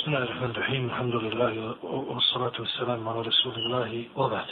[0.00, 4.46] بسم الله الرحمن الرحيم الحمد لله والصلاة والسلام على رسول الله وبعد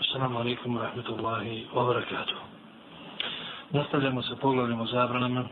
[0.00, 2.36] السلام عليكم ورحمة الله وبركاته
[3.72, 5.44] Nastavljamo sa poglavljom o zabranama.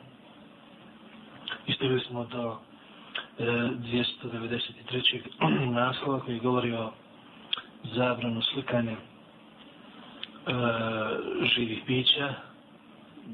[1.66, 2.58] Istigli smo do
[3.38, 5.22] e, 293.
[5.70, 6.90] naslova koji govori o
[7.94, 8.96] zabranu slikanja e,
[11.54, 12.34] živih bića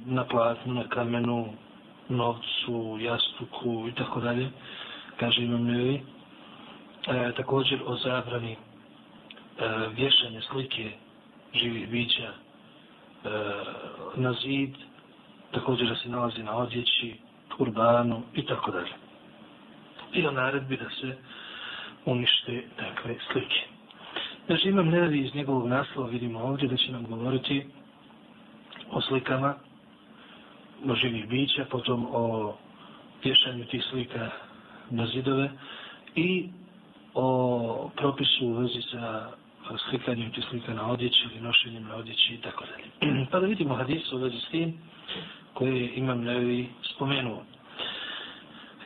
[0.06, 1.48] na platnu, na kamenu,
[2.08, 4.50] novcu, jastuku i tako dalje
[5.19, 6.01] kaže imam nevi,
[7.07, 8.57] e, također o zabrani e,
[9.95, 10.91] vješanje slike
[11.53, 12.33] živih bića e,
[14.15, 14.75] na zid,
[15.51, 17.15] također da se nalazi na odjeći,
[17.57, 18.93] turbanu i tako dalje.
[20.13, 21.17] I o naredbi da se
[22.05, 23.61] unište takve slike.
[24.45, 27.65] Znači imam nevi iz njegovog naslova, vidimo ovdje da će nam govoriti
[28.91, 29.55] o slikama
[30.85, 32.55] o živih bića, potom o
[33.23, 34.29] vješanju tih slika
[34.91, 35.49] na zidove
[36.15, 36.49] i
[37.13, 39.29] o propisu u vezi sa
[39.89, 43.25] slikanjem ti slika na odjeći ili nošenjem na odjeći i tako dalje.
[43.31, 44.73] Pa da vidimo hadis u vezi s tim
[45.53, 47.43] koje imam nevi spomenuo.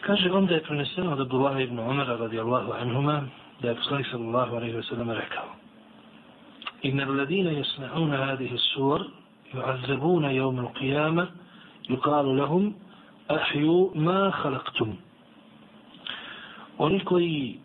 [0.01, 3.23] Kaže onda je preneseno od Abdullah ibn Umara radijallahu anhuma
[3.61, 5.45] da je poslanik sallallahu alaihi wa sallam rekao
[6.81, 9.05] Inna alladine jasna'una hadihi sur
[9.53, 11.27] yu'azzabuna yawm al-qiyama
[11.89, 12.73] yuqalu lahum
[13.27, 14.97] ahju ma khalaqtum
[16.80, 17.58] Oni koji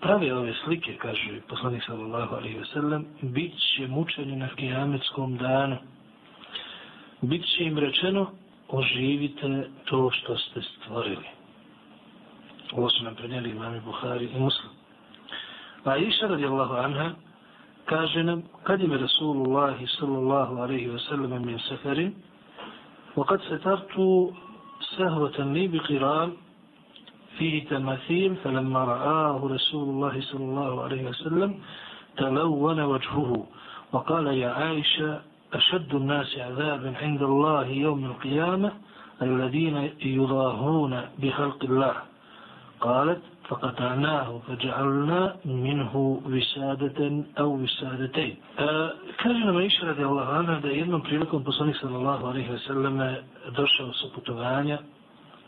[0.00, 5.76] prave ove slike, kaže poslanik sallallahu alaihi ve sellem, bit će mučeni na kijametskom danu.
[7.22, 8.30] Bit će im rečeno,
[8.68, 11.26] oživite to što ste stvorili.
[12.72, 14.70] Ovo su nam prenijeli imami Buhari i Muslim.
[15.84, 17.10] A iša radijallahu anha,
[17.84, 22.14] kaže nam, kad ime Rasulullah sallallahu alaihi ve sellem min seferin,
[23.16, 23.94] وقد سترت
[24.96, 26.32] سهوة لي بقرام
[27.37, 31.59] فيه تماثيل فلما رآه رسول الله صلى الله عليه وسلم
[32.17, 33.45] تلون وجهه
[33.93, 35.21] وقال يا عائشة
[35.53, 38.71] أشد الناس عذابا عند الله يوم القيامة
[39.21, 41.95] الذين يضاهون بخلق الله.
[42.81, 45.93] قالت فقطعناه فجعلنا منه
[46.25, 48.35] وسادة أو وسادتين.
[49.19, 53.21] كان ما يشرد الله عنه da jednom prilikom poslanik sallallahu alaihi ve selleme
[53.57, 53.91] došao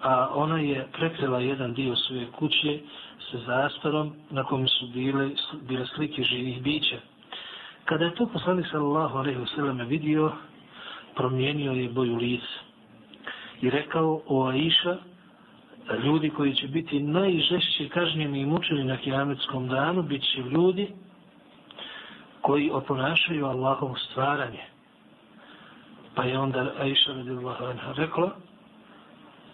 [0.04, 2.80] a ona je prekrila jedan dio svoje kuće
[3.32, 5.30] sa zastarom na kojem su bile,
[5.62, 6.98] bile slike živih bića.
[7.86, 10.32] Kada je to poslanik sallallahu alaihi wasallam vidio,
[11.16, 12.60] promijenio je boju lica
[13.62, 14.98] i rekao o Aisha,
[16.04, 20.88] ljudi koji će biti najžešće kažnjeni i mučeni na kijametskom danu, bit će ljudi
[22.42, 24.64] koji oponašaju Allahovo stvaranje.
[26.16, 28.36] Pa je onda Aisha radijallahu anha rekla,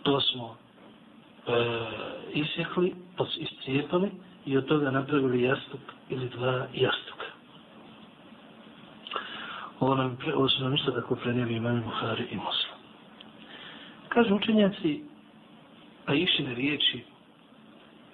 [0.04, 0.56] to smo
[1.48, 1.52] e,
[2.34, 4.12] isjekli, pa iscijepali
[4.46, 5.80] i od toga napravili jastuk
[6.10, 7.26] ili dva jastuka.
[9.80, 12.74] Ovo, nam, ovo su nam isto tako prenijeli imami Buhari i Muslim.
[14.10, 15.04] Kažu učenjaci,
[16.06, 17.04] a išine riječi,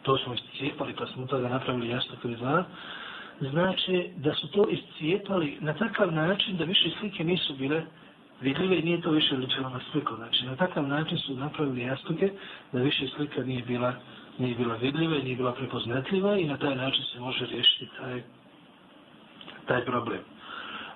[0.04, 2.64] to smo iscijepali pa smo od toga napravili jastuk ili dva,
[3.40, 7.84] znači da su to iscijepali na takav način da više slike nisu bile
[8.41, 10.17] vidljive i nije to više ličilo na sliku.
[10.17, 12.33] Znači, na takav način su napravili jastuke
[12.73, 13.93] da više slika nije bila,
[14.39, 18.23] nije bila vidljiva i nije bila prepoznatljiva i na taj način se može riješiti taj,
[19.67, 20.21] taj problem.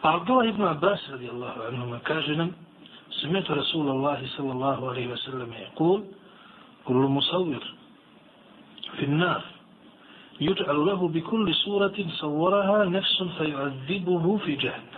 [0.03, 2.51] A Abdullah ibn Abbas radijallahu anhu kaže nam
[3.23, 6.05] سمعت رسول الله صلى الله عليه وسلم يقول
[6.85, 7.63] كل مصور
[8.97, 9.43] في النار
[10.41, 14.98] يجعل له بكل صورة صورها نفس فيعذبه في جهنم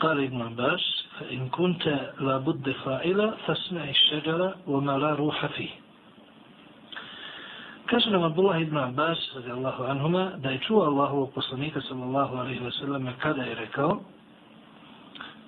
[0.00, 1.84] قال ابن عباس فإن كنت
[2.20, 5.70] لابد فاعلا فاسمع الشجرة وما لا روح فيه
[7.86, 12.72] Kaže nam Abdullah ibn Abbas, radijallahu anhuma, da je čuo Allahovog poslanika, sallallahu alaihi wa
[12.80, 14.00] sallam, kada je rekao,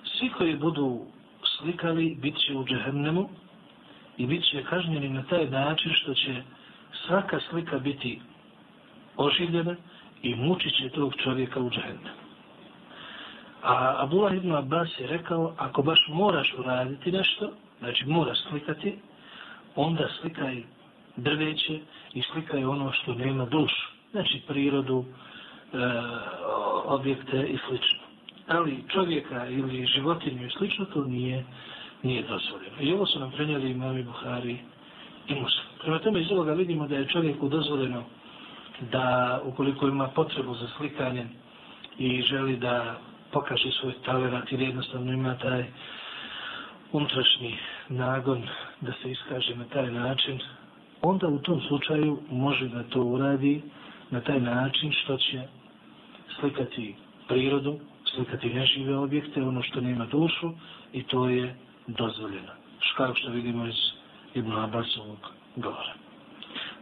[0.05, 1.07] svi koji budu
[1.57, 3.29] slikali, bit će u džehennemu
[4.17, 6.43] i bit će kažnjeni na taj način što će
[7.07, 8.21] svaka slika biti
[9.17, 9.77] oživljena
[10.23, 12.25] i mučit će tog čovjeka u džehennemu.
[13.64, 19.00] A Abdullah ibn Abbas je rekao, ako baš moraš uraditi nešto, znači moraš slikati,
[19.76, 20.64] onda slikaj
[21.16, 21.80] drveće
[22.14, 23.92] i slikaj ono što nema dušu.
[24.12, 25.78] Znači prirodu, e,
[26.86, 28.00] objekte i slično.
[28.48, 31.46] Ali čovjeka ili životinju i slično to nije,
[32.04, 32.76] nije dozvoljeno.
[32.80, 34.58] I ovo su nam prenijeli imami Buhari
[35.28, 35.62] i Musa.
[35.82, 38.04] Prema tome iz ovoga vidimo da je čovjeku dozvoljeno
[38.92, 41.28] da ukoliko ima potrebu za slikanje
[41.98, 42.96] i želi da
[43.32, 45.66] pokaže svoj talent ili jednostavno ima taj
[46.92, 47.58] unutrašnji
[47.90, 48.48] nagon
[48.82, 50.40] da se iskaže na taj način,
[51.02, 53.62] onda u tom slučaju može da to uradi
[54.10, 55.42] na taj način što će
[56.40, 56.96] slikati
[57.28, 57.80] prirodu,
[58.16, 60.52] slikati nežive objekte, ono što nema dušu
[60.94, 61.56] i to je
[61.88, 62.52] dozvoljeno.
[62.82, 63.76] Škao što vidimo iz
[64.34, 65.18] Ibn Abbasovog
[65.56, 66.09] govora.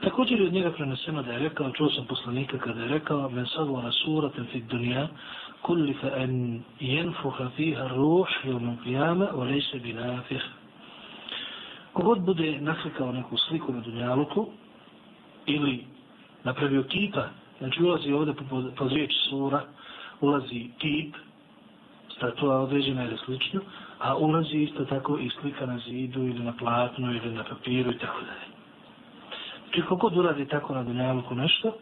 [0.01, 3.45] Također je od njega preneseno da je rekao, čuo sam poslanika kada je rekao, men
[3.45, 5.07] savora suratem fi dunja,
[5.61, 10.43] kullifa en jenfuha fiha ruh ilmu qiyama, o lejse binafih.
[11.93, 14.47] Kogod bude naslikao neku sliku na dunjaluku,
[15.45, 15.85] ili
[16.43, 17.25] napravio kipa,
[17.59, 19.61] znači ulazi ovdje po, po riječ sura,
[20.21, 21.15] ulazi kip,
[22.15, 23.61] statua određena ili slično,
[23.99, 27.97] a ulazi isto tako i slika na zidu ili na platnu ili na papiru i
[27.97, 28.56] tako dalje.
[29.71, 31.77] Či kogod uradi tako na dunjaluku nešto,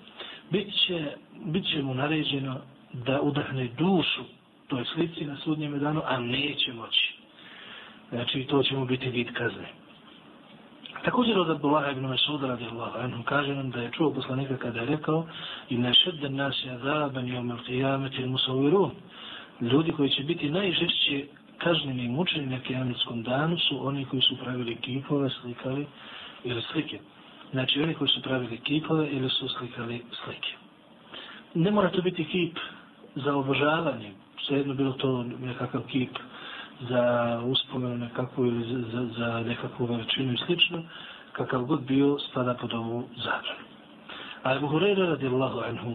[0.49, 1.11] bit će,
[1.45, 2.55] bit će mu naređeno
[2.93, 4.23] da udahne dušu
[4.67, 7.13] toj slici na sudnjem danu, a neće moći.
[8.09, 9.67] Znači, to će mu biti vid kazne.
[11.05, 14.85] Također od Abdullah ibn Mas'ud radijallahu anhu kaže nam da je čuo poslanika kada je
[14.85, 15.25] rekao
[15.69, 18.91] i ne šedde nas je azaban i omel qiyameti il musavirun.
[19.61, 21.25] Ljudi koji će biti najžešće
[21.57, 25.85] kažnjeni i mučeni na kijametskom danu su oni koji su pravili kipove, slikali
[26.43, 26.99] ili slike.
[27.52, 30.52] Znači oni koji su pravili kipove ili su slikali slike.
[31.54, 32.58] Ne mora to biti kip
[33.14, 34.12] za obožavanje.
[34.46, 36.18] Svejedno bilo to nekakav kip
[36.88, 37.02] za
[37.44, 40.82] uspomenu nekakvu ili za, za, za nekakvu veličinu i slično,
[41.32, 43.64] kakav god bio spada pod ovu zabranu.
[44.42, 45.94] A Ebu Hureyre radijallahu anhu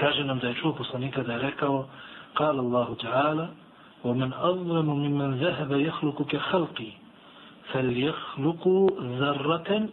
[0.00, 1.88] kaže nam da je čuo poslanika da je rekao
[2.36, 3.48] قال الله تعالى
[4.04, 6.90] ومن أظلم ممن ذهب يخلق كخلقي
[7.72, 9.88] فليخلقوا ذرة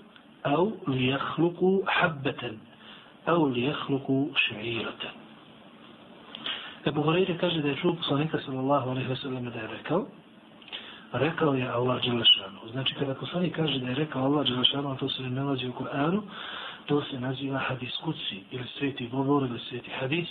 [0.45, 2.57] أو ليخلقوا حبة
[3.29, 5.03] أو ليخلقوا شعيرة
[6.85, 10.05] Ebu Horeire kaže da je čuo poslanika sallallahu alaihi wasallam da je rekao,
[11.13, 12.59] rekao je Allah Đelešanu.
[12.71, 16.21] Znači kada poslanik kaže da je rekao Allah Đelešanu, to se ne nalazi u Kur'anu,
[16.85, 20.27] to se naziva hadis kuci ili sveti govor ili sveti hadis.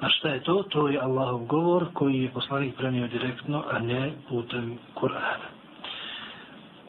[0.00, 0.62] A šta je to?
[0.62, 5.50] To je Allahov govor koji je poslanik prenio direktno, a ne putem Kur'ana.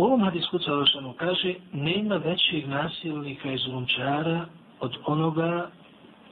[0.02, 4.46] U ovom hadisku Đelešanu kaže, nema većeg nasilnika i zlomčara
[4.80, 5.70] od onoga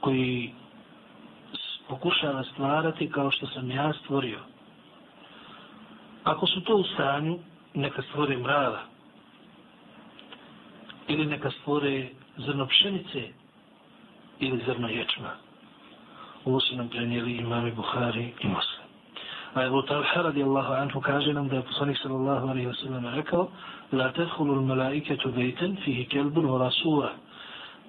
[0.01, 0.53] koji
[1.87, 4.39] pokušava stvarati kao što sam ja stvorio.
[6.23, 7.39] Ako su to u stanju,
[7.73, 8.79] neka stvore mrava.
[11.07, 13.27] Ili neka stvore zrno pšenice
[14.39, 15.31] ili zrno ječma.
[16.45, 18.80] Ovo su nam prenijeli imami Buhari i Muslim.
[19.53, 23.49] A Ebu Talha radijallahu anhu kaže nam da je poslanik sallallahu alaihi wa sallam rekao
[23.91, 27.11] La tehulul melaiketu bejten fihi kelbun vola sura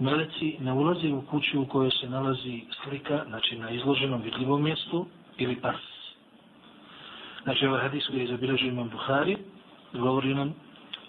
[0.01, 5.07] meleci ne ulaze u kuću u kojoj se nalazi slika, znači na izloženom vidljivom mjestu,
[5.39, 5.81] ili pars.
[7.43, 9.37] Znači ovaj hadis koji je zabilježio imam Buhari,
[9.93, 10.55] govori nam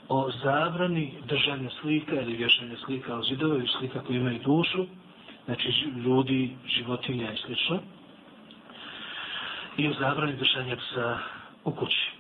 [0.10, 4.86] o zabrani držanja slika ili vješanja slika o zidove i slika koji imaju dušu,
[5.46, 5.70] znači
[6.06, 7.80] ljudi, životinja i slično
[9.78, 11.18] I o zabrani držanja psa
[11.66, 12.12] u kući.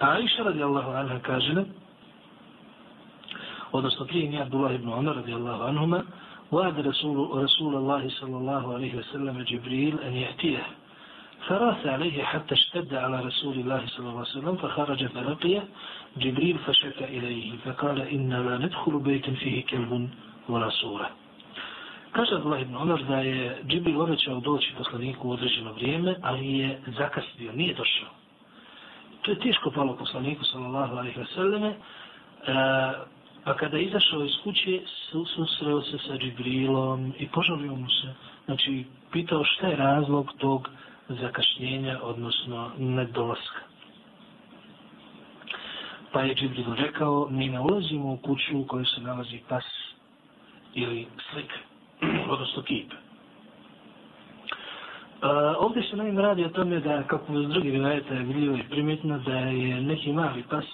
[0.00, 1.64] A iša radi Allahu anha kaže nam,
[3.72, 6.02] odnosno prije nje Abdullah ibn Umar radijallahu anhuma,
[6.52, 10.62] وعد رسول, رسول الله صلى الله عليه وسلم جبريل أن يأتيه
[11.48, 15.64] فراث عليه حتى اشتد على رسول الله صلى الله عليه وسلم فخرج فلقيه
[16.16, 20.08] جبريل فشك إليه فقال إنا لا ندخل بيتا فيه كلب
[20.48, 21.10] ولا صورة
[22.12, 26.80] Kaže Allah ibn Umar da je Džibril obećao doći poslaniku u određeno vrijeme, ali je
[26.98, 28.08] zakasnio, nije došao.
[29.22, 31.74] To je teško palo poslaniku, sallallahu alaihi wa sallame, e,
[33.44, 34.80] Pa kada je izašao iz kuće,
[35.36, 38.14] susreo se sa Džibrilom i požalio mu se.
[38.44, 40.68] Znači, pitao šta je razlog tog
[41.08, 43.60] zakašnjenja, odnosno nedolaska.
[46.12, 49.64] Pa je Džibril rekao, mi ne ulazimo u kuću u kojoj se nalazi pas
[50.74, 51.71] ili slika
[52.28, 52.92] odnosno kip.
[52.92, 52.98] Uh,
[55.22, 58.68] e, ovdje se naim radi o tome da, kako s drugi vivajeta je vidljivo i
[58.70, 60.64] primjetno, da je neki mali pas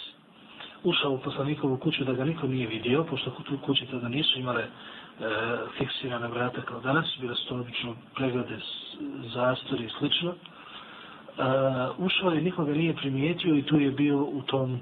[0.84, 4.62] ušao u poslanikovu kuću da ga niko nije vidio, pošto tu kuće tada nisu imale
[4.62, 4.68] e,
[5.78, 8.58] fiksirane vrata kao danas, bile su to obično preglede
[9.34, 10.30] zastori i slično.
[10.30, 10.34] E,
[11.98, 14.80] ušao je, nikoga nije primijetio i tu je bio u tom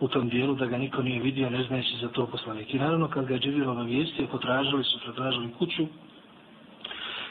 [0.00, 2.74] u tom dijelu da ga niko nije vidio, ne znajući za to poslanik.
[2.74, 5.86] I naravno, kad ga je Džibril obavijestio, potražili su, pretražili kuću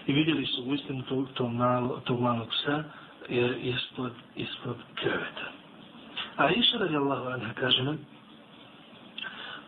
[0.08, 2.84] i vidjeli su u istinu tog, tog, malo, tog malog psa
[3.30, 5.52] jer ispod, ispod kreveta.
[6.38, 7.98] عائشة رضي الله عنها كاجنا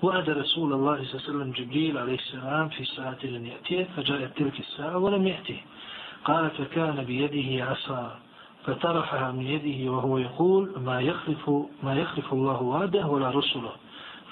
[0.01, 4.38] وعد رسول الله صلى الله عليه وسلم جبريل عليه السلام في ساعة لن يأتيه فجاءت
[4.38, 5.62] تلك الساعة ولم يأتيه
[6.25, 8.20] قال فكان بيده عصا
[8.65, 11.50] فطرحها من يده وهو يقول ما يخلف
[11.83, 13.73] ما يخلف الله وعده ولا رسله.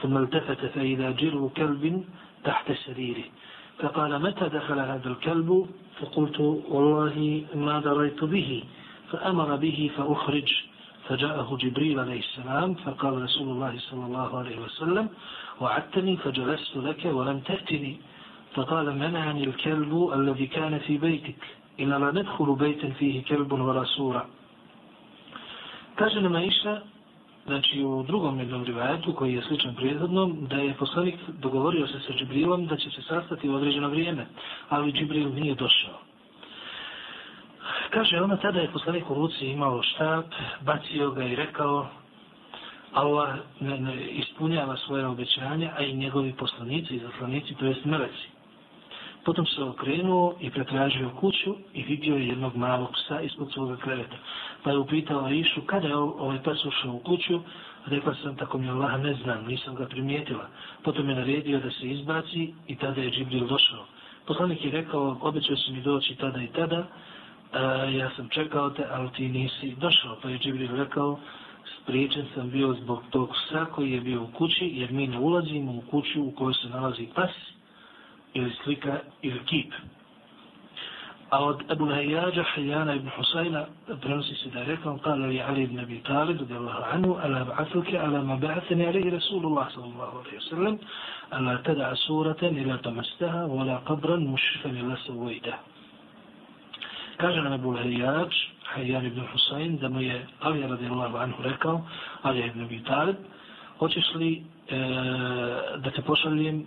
[0.02, 2.04] ثم التفت فإذا جرو كلب
[2.44, 3.24] تحت سريره.
[3.78, 5.66] فقال متى دخل هذا الكلب؟
[6.00, 8.64] فقلت والله ما دريت به.
[9.12, 10.52] فأمر به فأخرج.
[11.08, 15.08] فجاءه جبريل عليه السلام فقال رسول الله صلى الله عليه وسلم
[15.60, 17.96] وعدتني فجلست لك ولم تأتني.
[18.54, 21.55] فقال منعني الكلب الذي كان في بيتك.
[21.78, 24.24] Ina la nedhulu bejten fihi kelbun vala sura.
[25.94, 26.80] Kaže nam Aisha,
[27.46, 32.12] znači u drugom jednom rivajetu koji je sličan prijedodnom, da je poslanik dogovorio se sa
[32.12, 34.26] Džibrilom da će se sastati u određeno vrijeme,
[34.68, 35.98] ali Džibril nije došao.
[37.90, 40.26] Kaže ona, tada je poslanik u ruci imao štap,
[40.60, 41.86] bacio ga i rekao,
[42.92, 48.35] Allah ne, ne, ispunjava svoje obećanje, a i njegovi poslanici i zaslanici, to jest meleci.
[49.26, 54.16] Potom se okrenuo i pretražio kuću i vidio je jednog malog psa ispod svoga kreveta.
[54.62, 57.40] Pa je upitao Išu kada je ovaj pas ušao u kuću.
[57.86, 60.48] Rekla sam tako mi Allah ne znam, nisam ga primijetila.
[60.82, 63.84] Potom je naredio da se izbaci i tada je Džibril došao.
[64.26, 66.86] Poslanik je rekao, obećao si mi doći tada i tada,
[67.52, 70.16] a, ja sam čekao te, ali ti nisi došao.
[70.22, 71.18] Pa je Džibril rekao,
[71.82, 75.72] spriječen sam bio zbog tog psa koji je bio u kući, jer mi ne ulazimo
[75.72, 77.55] u kuću u kojoj se nalazi pas
[78.36, 79.72] ili slika ili kip.
[81.30, 83.64] A od Ebu Hajađa, Hajjana ibn Husayna,
[84.00, 87.44] prenosi se da je rekao, kala li Ali ibn Abi Talib, radi Allahu anhu, ala
[87.44, 90.78] ba'athuke, ala ma ba'athani alihi Rasulullah sallallahu alaihi wasallam,
[91.30, 95.58] ala tada'a suratan ila tamastaha, wala qabran mušifan ila savojda.
[97.16, 101.82] Kaže nam Ebu Hajađ, Hajjan ibn Husayn, da mu je Ali radi Allahu anhu rekao,
[102.22, 103.16] Ali ibn Abi Talib,
[103.78, 104.78] hoćeš li e,
[105.76, 106.66] da te pošaljem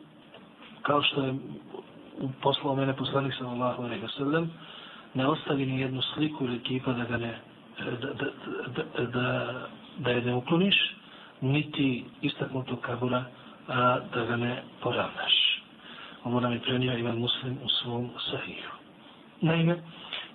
[0.90, 1.34] kao što je
[2.42, 4.52] poslao mene poslanik sallallahu alejhi ve sellem
[5.14, 7.34] ne ostavi ni jednu sliku ili kipa da ga ne
[8.02, 8.26] da, da,
[8.76, 9.68] da, da,
[9.98, 10.76] da je ne ukloniš
[11.42, 13.24] niti istaknutog kabura
[13.68, 15.62] a da ga ne poravnaš
[16.24, 18.76] ovo nam je prenio Ivan Muslim u svom sahihu.
[19.42, 19.78] naime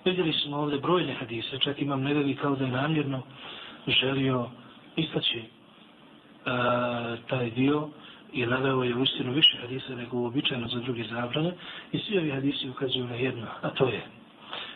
[0.05, 3.21] vidjeli smo ovdje brojne hadise čak imam nevevi kao da je namjerno
[3.87, 4.49] želio
[4.95, 5.43] istaći
[6.45, 7.89] a, taj dio
[8.35, 11.53] i naveo je uistinu više hadisa nego uobičajeno za druge zabrane
[11.91, 14.01] i svi ovi hadisi ukazuju na jedno, a to je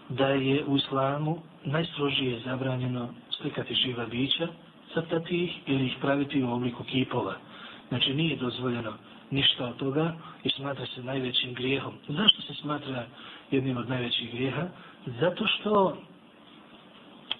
[0.09, 3.09] da je u islamu najstrožije zabranjeno
[3.41, 4.47] slikati živa bića,
[4.93, 7.35] crtati ih ili ih praviti u obliku kipova.
[7.89, 8.93] Znači nije dozvoljeno
[9.31, 10.13] ništa od toga
[10.43, 11.93] i smatra se najvećim grijehom.
[12.07, 13.05] Zašto se smatra
[13.51, 14.67] jednim od najvećih grijeha?
[15.19, 15.97] Zato što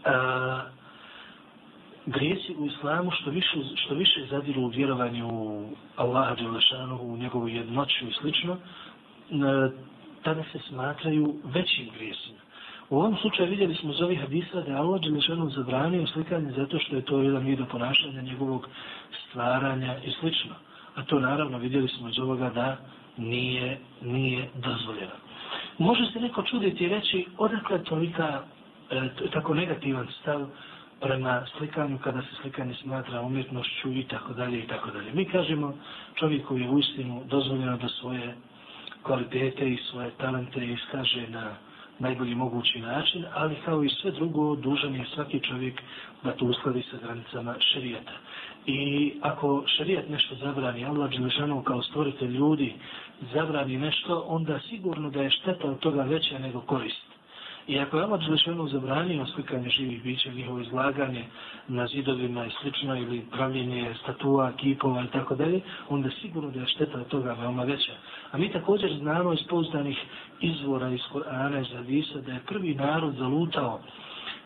[0.06, 0.62] a,
[2.10, 7.48] grijesi u islamu što više, što više zadiru u vjerovanju u Allaha Đelešanu, u njegovu
[7.48, 8.58] jednoću i slično,
[10.24, 12.40] tada se smatraju većim grijesima.
[12.90, 16.80] U ovom slučaju vidjeli smo iz ovih hadisa da je Allah Đelešanu zabranio slikanje zato
[16.80, 18.68] što je to jedan vid ponašanja njegovog
[19.30, 20.56] stvaranja i slično.
[20.96, 22.78] A to naravno vidjeli smo iz ovoga da
[23.18, 25.14] nije, nije dozvoljeno.
[25.78, 28.42] Može se neko čuditi i reći odakle tolika
[28.90, 30.48] e, tako negativan stav
[31.02, 35.12] prema slikanju kada se slikanje smatra umjetnošću i tako dalje i tako dalje.
[35.14, 35.74] Mi kažemo
[36.16, 38.36] čovjeku je uistinu dozvoljeno da svoje
[39.04, 41.52] kvalitete i svoje talente iskaže na
[42.00, 45.82] najbolji mogući način, ali kao i sve drugo, dužan je svaki čovjek
[46.24, 48.12] da to uskladi sa granicama šarijeta.
[48.66, 52.74] I ako šerijat nešto zabrani, Allah Đelešanu kao stvoritelj ljudi
[53.34, 57.19] zabrani nešto, onda sigurno da je šteta od toga veća nego korist.
[57.70, 61.26] I ako je Allah Đelešanu zabranio slikanje živih bića, njihovo izlaganje
[61.68, 66.68] na zidovima i slično, ili pravljenje statua, kipova i tako dalje, onda sigurno da je
[66.68, 67.92] šteta od toga veoma veća.
[68.32, 69.98] A mi također znamo iz pouzdanih
[70.42, 73.80] izvora iz Korana i Zavisa da je prvi narod zalutao,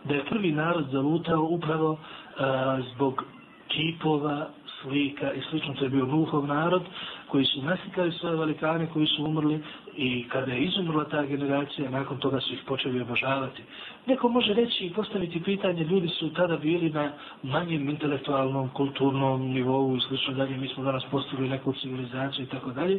[0.03, 1.99] da je prvi narod zalutao upravo
[2.37, 3.23] a, zbog
[3.67, 4.49] kipova,
[4.83, 5.73] slika i slično.
[5.73, 6.83] To je bio Nuhov narod
[7.27, 9.59] koji su naslikali svoje velikane koji su umrli
[9.97, 13.63] i kada je izumrla ta generacija, nakon toga su ih počeli obožavati.
[14.05, 17.11] Neko može reći i postaviti pitanje, ljudi su tada bili na
[17.43, 22.71] manjem intelektualnom, kulturnom nivou i slično dalje, mi smo danas postavili neku civilizaciju i tako
[22.71, 22.95] dalje.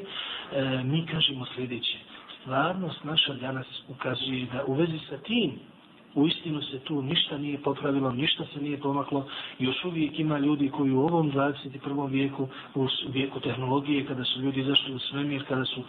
[0.52, 1.98] E, mi kažemo sljedeće,
[2.40, 5.52] stvarnost naša danas ukazuje da u vezi sa tim
[6.14, 9.26] u istinu se tu ništa nije popravilo, ništa se nije pomaklo.
[9.58, 12.10] Još uvijek ima ljudi koji u ovom 21.
[12.10, 15.82] vijeku, u vijeku tehnologije, kada su ljudi izašli u svemir, kada su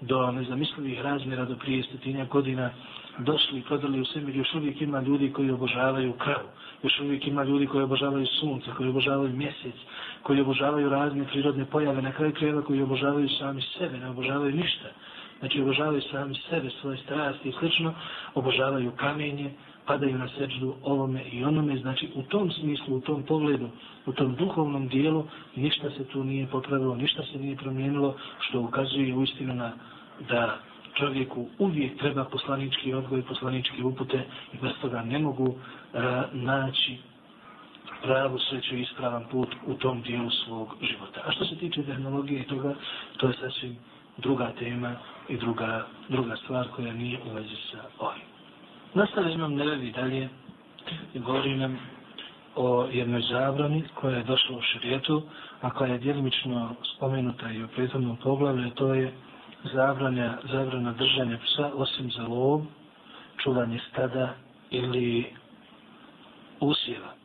[0.00, 2.70] do nezamislivih razmjera do prije stotinja godina
[3.18, 6.48] došli i prodali u svemir, još uvijek ima ljudi koji obožavaju kravu.
[6.82, 9.74] Još uvijek ima ljudi koji obožavaju sunce, koji obožavaju mjesec,
[10.22, 14.88] koji obožavaju razne prirodne pojave, na kraju krajeva koji obožavaju sami sebe, ne obožavaju ništa.
[15.38, 17.94] Znači obožavaju sami sebe, svoje strasti i slično,
[18.34, 19.50] obožavaju kamenje,
[19.86, 23.68] padaju na seđu ovome i onome, znači u tom smislu, u tom pogledu,
[24.06, 25.24] u tom duhovnom dijelu,
[25.56, 29.72] ništa se tu nije popravilo, ništa se nije promijenilo, što ukazuje u istinu na
[30.28, 30.58] da
[30.94, 35.56] čovjeku uvijek treba poslanički odgoj, poslanički upute i bez toga ne mogu uh,
[36.32, 36.96] naći
[38.02, 41.20] pravu sreću i ispravan put u tom dijelu svog života.
[41.24, 42.74] A što se tiče tehnologije i toga,
[43.16, 43.76] to je sasvim
[44.18, 44.94] druga tema
[45.28, 48.31] i druga, druga stvar koja nije u vezi sa ovim.
[48.94, 50.28] Nastavlja imam nevevi dalje
[51.14, 51.78] i govori nam
[52.56, 55.22] o jednoj zabrani koja je došla u širijetu,
[55.60, 59.12] a koja je djelimično spomenuta i u prethodnom poglavlju, to je
[59.64, 62.62] zabranja, zabrana držanja psa osim za lov,
[63.42, 64.34] čuvanje stada
[64.70, 65.24] ili
[66.60, 67.21] usjeva.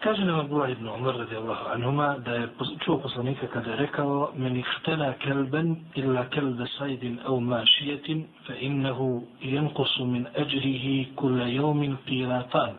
[0.00, 2.48] Kaže nam Abdullah ibn Umar radijallahu anhuma da je
[2.84, 9.22] čuo poslanika kada je rekao men ihtela kelben illa kelbe sajdin au mašijetin fa innehu
[9.40, 12.74] jenkusu min eđrihi kule jomin piratan.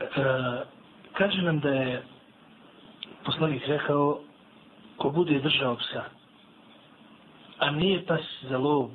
[0.00, 0.06] E,
[1.12, 2.02] kaže nam da je
[3.24, 4.20] poslanik rekao
[4.96, 6.04] ko bude držao psa
[7.58, 8.90] a nije pas za lov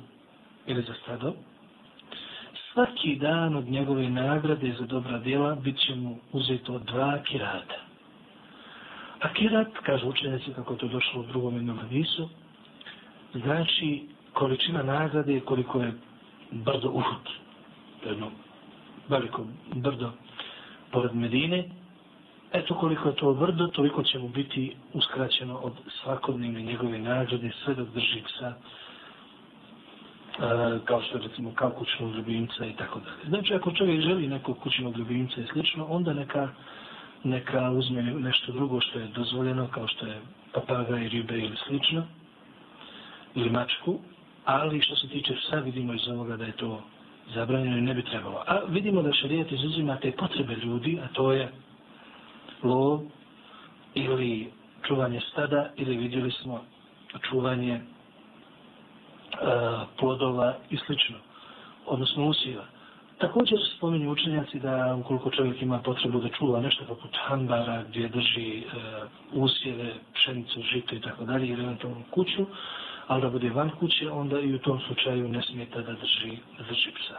[0.66, 1.32] ili za stado,
[2.76, 7.80] svaki dan od njegove nagrade za dobra djela bit će mu uzeto dva kirata.
[9.20, 12.28] A kirat, kažu učenjaci kako to došlo u drugom jednom hadisu,
[13.34, 15.92] znači količina nagrade koliko je
[16.50, 17.26] brdo Uhud.
[18.06, 18.30] Jedno
[19.08, 20.12] veliko brdo
[20.90, 21.64] pored Medine.
[22.52, 27.74] Eto koliko je to brdo, toliko će mu biti uskraćeno od svakodnevne njegove nagrade sve
[27.74, 28.54] dok drži psa
[30.38, 33.28] E, kao što recimo kao kućnog ljubimca i tako dalje.
[33.28, 36.48] Znači ako čovjek želi nekog kućnog ljubimca i slično, onda neka
[37.24, 40.20] neka uzme nešto drugo što je dozvoljeno, kao što je
[40.52, 42.06] papaga i ribe ili slično,
[43.34, 43.98] ili mačku,
[44.44, 46.82] ali što se tiče psa, vidimo iz ovoga da je to
[47.34, 48.42] zabranjeno i ne bi trebalo.
[48.46, 51.52] A vidimo da šarijet izuzima te potrebe ljudi, a to je
[52.62, 53.00] lov
[53.94, 54.52] ili
[54.86, 56.64] čuvanje stada, ili vidjeli smo
[57.30, 57.80] čuvanje
[59.36, 61.16] E, plodova i slično,
[61.86, 62.64] odnosno usjeva.
[63.18, 68.08] Također se spominju učenjaci da ukoliko čovjek ima potrebu da čuva nešto poput hanbara gdje
[68.08, 68.62] drži e,
[69.32, 72.46] usjeve, pšenicu, žito i tako dalje, ili eventualno kuću,
[73.06, 76.64] ali da bude van kuće, onda i u tom slučaju ne smijeta da drži, da
[76.64, 77.18] drži psa.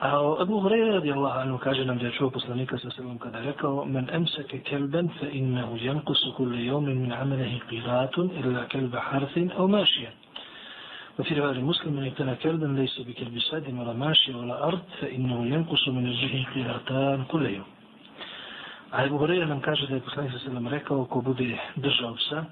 [0.00, 3.38] A Abu Hurajra radi Allah anu kaže nam da je čuo poslanika sa sebom kada
[3.38, 9.00] je rekao men emseke kelben fe innehu jankusu kulli jomin min amelehi qiratun illa kelba
[9.00, 10.12] harfin au mašijan.
[11.19, 15.87] وفي رواية مسلم من ابتنى كلبا ليس بكلب ساد ولا ماشي ولا أرض فإنه ينقص
[15.87, 17.69] من الزهن قيرتان كل يوم
[18.91, 22.45] A Ebu Horeira nam kaže da je poslanik sa selem rekao ko bude držao psa,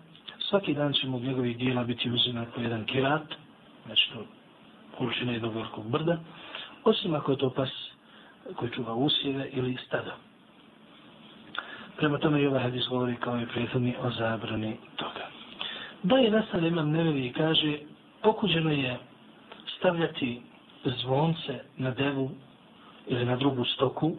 [0.50, 3.24] svaki dan će mu od njegovih dijela biti uzimat po jedan kirat,
[3.86, 4.26] znači to
[4.98, 6.18] količina jednog velikog brda,
[6.84, 7.70] osim ako je to pas
[8.56, 10.16] koji čuva usjeve ili stada.
[11.98, 15.26] Prema tome i ovaj hadis govori kao i prethodni o zabrani toga.
[16.04, 17.78] Da je nastavlja imam nevevi i kaže
[18.23, 18.99] pokuđeno je
[19.79, 20.43] stavljati
[20.85, 22.31] zvonce na devu
[23.07, 24.13] ili na drugu stoku,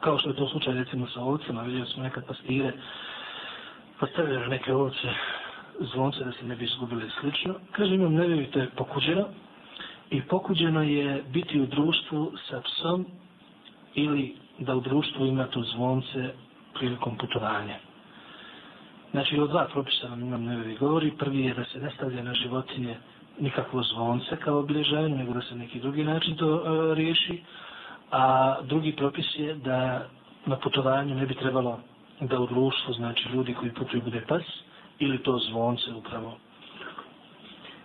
[0.00, 2.72] kao što je to slučaj recimo sa ovcama, vidjeli smo nekad pastire,
[4.00, 5.08] pa stavljaju neke ovce
[5.80, 7.54] zvonce da se ne bi izgubili slično.
[7.72, 9.24] Kaže imam ne vidite je pokuđeno
[10.10, 13.06] i pokuđeno je biti u društvu sa psom
[13.94, 16.34] ili da u društvu ima to zvonce
[16.74, 17.76] prilikom putovanja.
[19.10, 21.10] Znači, o dva propisa nam imam nevevi govori.
[21.18, 22.96] Prvi je da se ne stavlja na životinje
[23.38, 27.42] nikakvo zvonce kao obilježavanje, nego da se neki drugi način to e, riješi.
[28.10, 30.06] A drugi propis je da
[30.46, 31.80] na putovanju ne bi trebalo
[32.20, 34.42] da u društvu, znači ljudi koji putuju bude pas,
[34.98, 36.36] ili to zvonce upravo.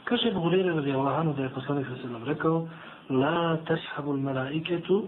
[0.04, 2.68] Kaže Buhurire radi Allahanu da je poslanik sa nam rekao
[3.10, 5.08] La tashabu malaiketu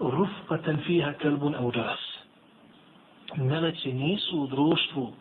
[0.00, 2.00] rufqatan fiha kalbun au ras.
[3.36, 5.12] Meleci nisu u društvu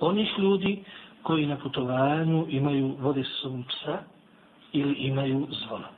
[0.00, 0.84] onih ljudi
[1.26, 3.98] koji na putovanju imaju vode sunca sobom psa
[4.72, 5.88] ili imaju zvona.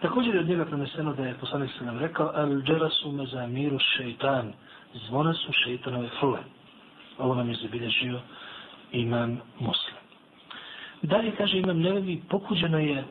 [0.00, 3.46] Također je od njega preneseno da je poslanik se nam rekao al džerasu me za
[3.46, 4.52] miru šeitan
[5.06, 6.38] zvona su šeitanove frule.
[7.18, 8.20] Ovo nam je zabilježio
[8.92, 9.96] imam muslim.
[11.02, 13.04] Dalje kaže imam nevevi pokuđeno je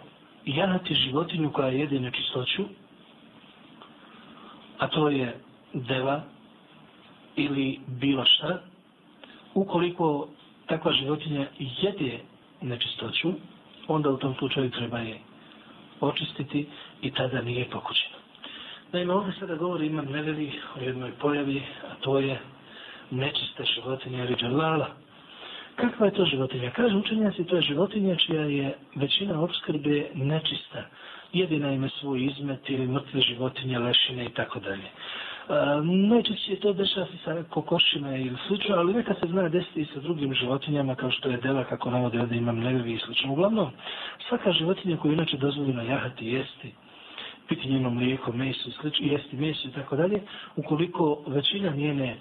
[0.45, 2.63] janati životinju koja jede nečistoću
[4.77, 5.39] a to je
[5.73, 6.21] deva
[7.35, 8.59] ili bilo šta
[9.57, 10.27] ukoliko
[10.65, 12.19] takva životinja jede
[12.61, 13.33] nečistoću,
[13.87, 15.17] onda u tom slučaju treba je
[16.01, 16.67] očistiti
[17.01, 18.15] i tada nije pokućeno.
[18.91, 22.39] Naime, ovdje sada govori imam neveli o jednoj pojavi, a to je
[23.11, 24.87] nečista životinja ili džalala.
[25.75, 26.71] Kakva je to životinja?
[26.71, 30.83] Kaže učenjaci, to je životinja čija je većina obskrbe nečista.
[31.33, 34.89] Jedina ime svoj izmet ili mrtve životinje, lešine i tako dalje.
[35.49, 39.85] E, najčešće to dešava se sa kokošima ili slično, ali neka se zna desiti i
[39.93, 43.31] sa drugim životinjama kao što je dela, kako navode ovdje imam nevevi i slično.
[43.31, 43.71] Uglavnom,
[44.27, 46.73] svaka životinja koju inače dozvoljeno jahati, jesti,
[47.47, 50.21] piti njeno mlijeko, meso i slično, jesti meso i tako dalje,
[50.55, 52.17] ukoliko većina njene e,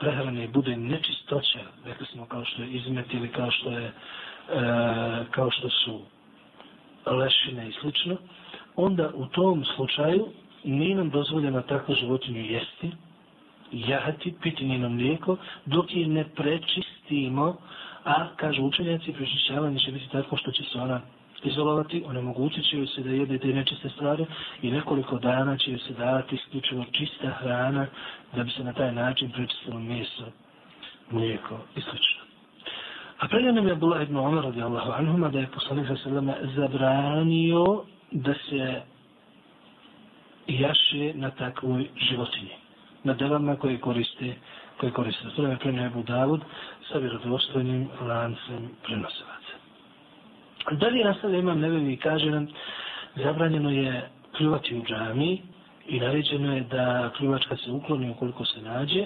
[0.00, 3.92] prehrane bude nečistoća, rekli smo kao što je izmet ili kao što je e,
[5.30, 6.00] kao što su
[7.06, 8.16] lešine i slično,
[8.76, 10.26] onda u tom slučaju
[10.64, 12.90] nije nam dozvoljeno takvu životinju jesti,
[13.72, 17.56] jahati, piti njeno mlijeko, dok je ne prečistimo,
[18.04, 21.00] a, kažu učenjaci, prečišćavanje će biti tako što će se ona
[21.44, 24.26] izolovati, onemogućit će se da jede te nečiste stvari
[24.62, 27.86] i nekoliko dana će se davati isključivo čista hrana
[28.36, 30.24] da bi se na taj način prečistilo meso,
[31.10, 31.96] mlijeko i sl.
[33.18, 36.34] A prije nam je bilo jedno ono radi Allahu anhuma da je poslanik sa sveme
[36.56, 38.82] zabranio da se
[40.48, 42.56] jaše na takvoj životinji.
[43.04, 44.34] Na delama koje koriste
[44.80, 45.24] koje koriste.
[45.36, 46.40] To je prenio Ebu Davud
[46.92, 49.52] sa vjerodostojnim lancem prenosivaca.
[50.70, 52.48] Dalje nastavlja imam nebevi i kaže nam
[53.16, 54.08] zabranjeno je
[54.38, 55.42] pljuvati u džami
[55.88, 59.04] i naređeno je da pljuvačka se ukloni ukoliko se nađe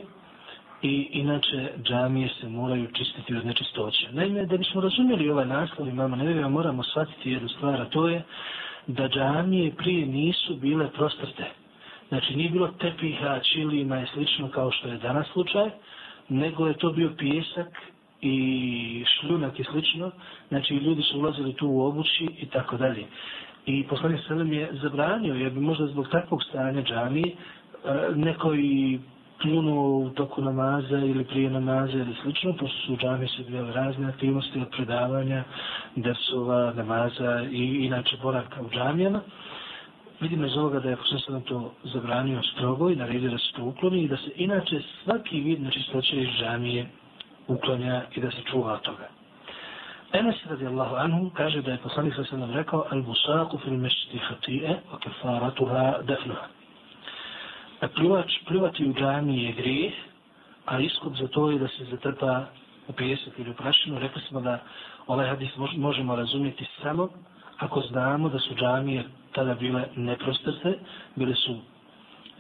[0.82, 4.06] i inače džamije se moraju čistiti od nečistoća.
[4.10, 8.22] Naime, da bismo razumjeli ovaj naslov imama nebevi, moramo shvatiti jednu stvar, a to je
[8.86, 11.44] da džamije prije nisu bile prostrte.
[12.08, 15.70] Znači nije bilo tepiha, čilima i slično kao što je danas slučaj,
[16.28, 17.68] nego je to bio pijesak
[18.20, 20.10] i šljunak i slično.
[20.48, 23.04] Znači ljudi su ulazili tu u obući i tako dalje.
[23.66, 27.34] I poslanik Selem je zabranio, jer bi možda zbog takvog stanja džamije e,
[28.16, 28.98] neko i
[29.42, 33.72] pljunuo u toku namaza ili prije namaza ili slično, pošto su u džami se bile
[33.72, 35.44] razne aktivnosti od predavanja,
[35.96, 39.20] dersova, namaza i inače boravka u džamijama.
[40.20, 44.02] Vidimo iz ovoga da je posljedno to zabranio strogo i naredio da se to ukloni
[44.02, 46.86] i da se inače svaki vid nečistoće iz džamije
[47.48, 49.08] uklonja i da se čuva od toga.
[50.12, 54.98] Enes radijallahu anhu kaže da je poslanik sa sallam rekao al-busaku fil mešti hati'e o
[54.98, 56.61] kefaratuha defnuha
[57.82, 59.92] da plivač, plivati u džami je grijeh,
[60.66, 62.44] a iskup za to je da se zatrpa
[62.88, 63.98] u pijesak ili u prašinu.
[63.98, 64.58] Rekli smo da
[65.06, 67.08] ovaj hadis možemo razumjeti samo
[67.58, 70.78] ako znamo da su džamije tada bile neprostrte,
[71.16, 71.56] bile su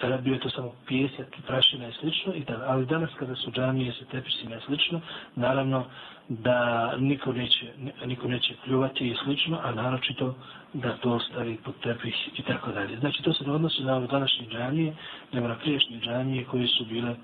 [0.02, 3.92] tada bio to samo pijesak, prašina i slično, i tada, ali danas kada su džamije
[3.92, 5.00] sa tepisima i slično,
[5.36, 5.84] naravno
[6.28, 7.66] da niko neće,
[8.04, 10.34] niko neće pljuvati i slično, a naročito
[10.72, 12.98] da to ostavi pod tepih i tako dalje.
[12.98, 14.94] Znači to se ne odnosi na ove današnje džamije,
[15.32, 17.14] nego na priješnje džamije koje su bile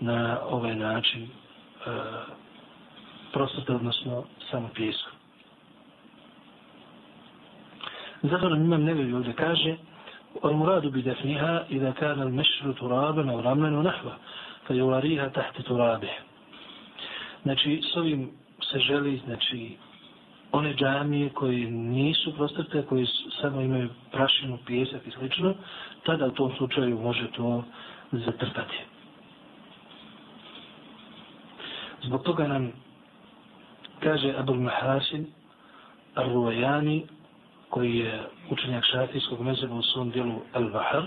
[0.00, 1.28] na ovaj način e,
[3.32, 5.10] prostote, odnosno samo pijesku.
[8.22, 9.76] Zato nam imam nevelji ovdje kaže,
[10.41, 14.17] والمراد بدفنها إذا كان المشر ترابا أو رملا ونحوه
[14.67, 16.09] فيواريها تحت ترابه
[17.43, 18.31] Znači, s ovim
[18.71, 19.77] se želi, znači,
[20.51, 23.05] one džamije koje nisu prostrte, koje
[23.41, 25.53] samo imaju prašinu, pijesak i slično,
[26.05, 27.63] tada u tom slučaju može to
[28.11, 28.77] zatrpati.
[32.03, 32.71] Zbog toga nam
[33.99, 35.27] kaže Abul Mahasin,
[36.15, 37.07] Ar-Ruajani,
[37.74, 41.06] koji je učenjak šafijskog mezeba u svom dijelu Al-Bahar.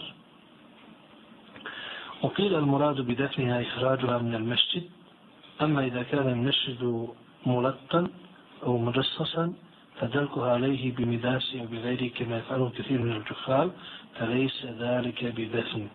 [2.23, 4.84] وقيل المراد بدفنها إخراجها من المسجد
[5.62, 7.08] أما إذا كان المسجد
[7.45, 8.08] ملطا
[8.63, 9.53] أو مجصصا
[9.99, 13.71] فدلكها عليه بمداس أو بغيره كما يفعله كثير من الجخال
[14.19, 15.88] فليس ذلك بدفن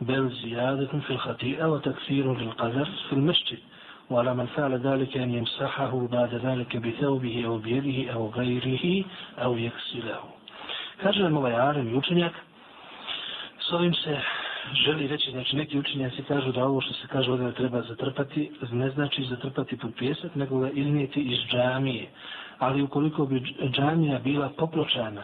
[0.00, 3.58] بل زيادة في الخطيئة وتكثير للقذر في المسجد
[4.11, 9.05] وعلى من فعل ذلك أن يمسحه بعد ذلك بثوبه أو بيده أو غيره
[9.37, 10.23] أو يكسله
[10.97, 12.33] Kaže nam ovaj Arem i učenjak,
[13.59, 14.17] s ovim se
[14.85, 18.89] želi reći, znači neki učenjaci kažu da ovo što se kaže ovdje treba zatrpati, ne
[18.89, 22.07] znači zatrpati pod pjesak, nego ga iznijeti iz džamije.
[22.59, 25.23] Ali ukoliko bi džamija bila popločana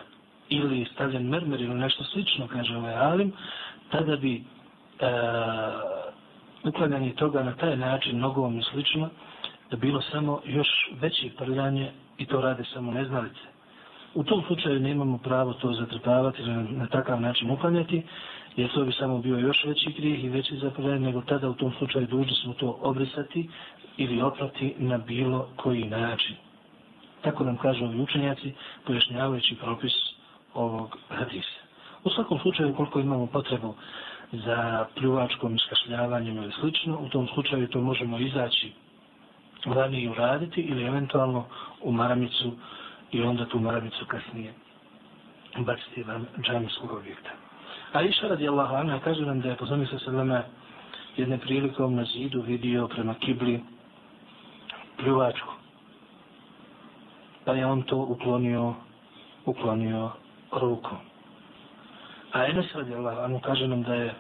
[0.50, 3.34] ili stavljen mermer ili nešto slično, kaže ovaj Alim,
[3.92, 4.42] tada bi e,
[6.65, 9.09] uklanjanje toga na taj način, nogom i slično,
[9.71, 10.69] da bilo samo još
[11.01, 13.41] veće prljanje i to rade samo neznalice.
[14.15, 18.03] U tom slučaju ne imamo pravo to zatrpavati ili na takav način uklanjati,
[18.57, 21.73] jer to bi samo bio još veći grijeh i veći zapravljanje, nego tada u tom
[21.79, 23.49] slučaju dužni smo to obrisati
[23.97, 26.37] ili oprati na bilo koji način.
[27.23, 28.53] Tako nam kažu ovi učenjaci,
[28.87, 29.93] pojašnjavajući propis
[30.55, 31.61] ovog hadisa.
[32.05, 33.75] U svakom slučaju, koliko imamo potrebu
[34.33, 38.73] za pljuvačkom iskašljavanjem ili slično, u tom slučaju to možemo izaći
[39.65, 41.45] ranije uraditi ili eventualno
[41.83, 42.53] u maramicu
[43.13, 44.53] i onda tu maramicu kasnije
[45.57, 47.31] baciti van džamijskog objekta.
[47.93, 50.43] A iša radi Allah, Ana kaže nam da je poslanik sa sveme
[51.17, 53.61] jedne prilikom na zidu vidio prema kibli
[54.97, 55.53] pljuvačku.
[57.45, 58.75] Pa je on to uklonio,
[59.45, 60.11] uklonio
[60.53, 60.99] rukom.
[62.39, 64.15] A Enes radi Allah, Ana kaže nam da je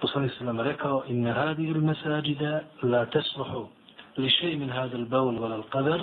[0.00, 3.66] poslanik sa sveme rekao inne radi il mesađida la tesluhu
[4.16, 6.00] li šeji min hada l-baul wala l-qadar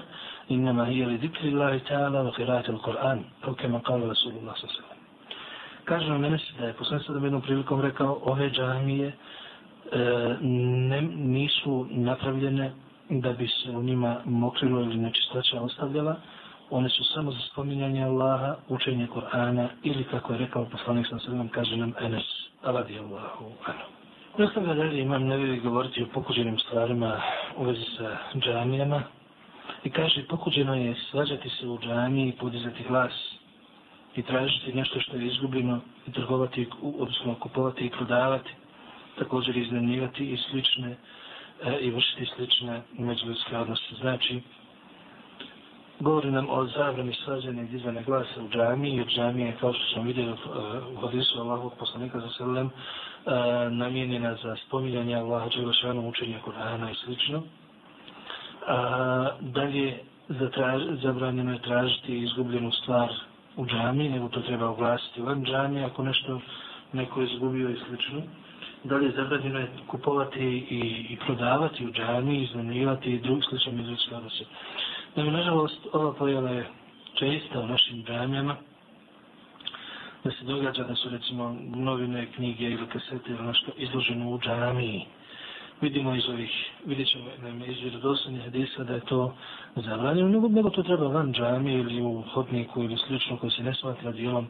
[0.49, 3.23] innama hija li zikri Allahi ta'ala wa qira'ati l-Qur'an.
[3.41, 4.95] Kao kema kala Rasulullah sa sveme.
[5.85, 9.15] Kaže nam Enes da je poslanik sa jednom prilikom rekao ove džamije e,
[10.41, 12.71] ne, nisu napravljene
[13.09, 16.15] da bi se u njima mokrilo ili nečistoća ostavljala,
[16.73, 21.49] one su samo za spominjanje Allaha, učenje Kur'ana ili kako je rekao poslanik sa sredom,
[21.49, 22.23] kaže nam Enes,
[22.63, 23.85] radi Allahu anu.
[24.37, 27.21] Nastavlja dalje imam nevi govoriti o pokuđenim stvarima
[27.57, 29.03] u vezi sa džamijama
[29.83, 33.13] i kaže pokuđeno je svađati se u džamiji i podizati glas
[34.15, 38.51] i tražiti nešto što je izgubljeno i trgovati, odnosno kupovati i prodavati
[39.19, 40.95] također iznenjivati i slične
[41.63, 43.95] e, i vršiti slične međuljudske odnose.
[44.01, 44.41] Znači,
[46.03, 50.03] govori nam o zabrani svađanja i dizvane glasa u džami i džamije, kao što smo
[50.03, 50.37] vidjeli eh,
[50.93, 53.31] u hadisu Allahog poslanika za selem, eh,
[53.69, 57.43] namijenjena za spominjanje Allaha Đelešanu, učenja Kur'ana i slično.
[58.67, 59.99] A, dalje,
[61.01, 63.09] zabranjeno je tražiti izgubljenu stvar
[63.57, 66.39] u džami, nego to treba oglasiti van džami, ako nešto
[66.93, 68.21] neko je izgubio i slično
[68.83, 70.39] dalje zabranjeno je kupovati
[70.69, 74.15] i, i prodavati u džami, iznanivati i drug sličan izvrske
[75.15, 75.37] odnose.
[75.37, 76.67] Nažalost, ova pojava je
[77.13, 78.55] česta u našim džamijama,
[80.23, 85.05] da se događa da su recimo novine, knjige ili kasete ili nešto izloženo u džamiji.
[85.81, 89.33] Vidimo iz ovih, vidjet ćemo naime, iz vjerodosanje hadisa da je to
[89.75, 93.73] zabranjeno, nego, nego to treba van džamije ili u hodniku ili slično koji se ne
[93.73, 94.47] smatra dijelom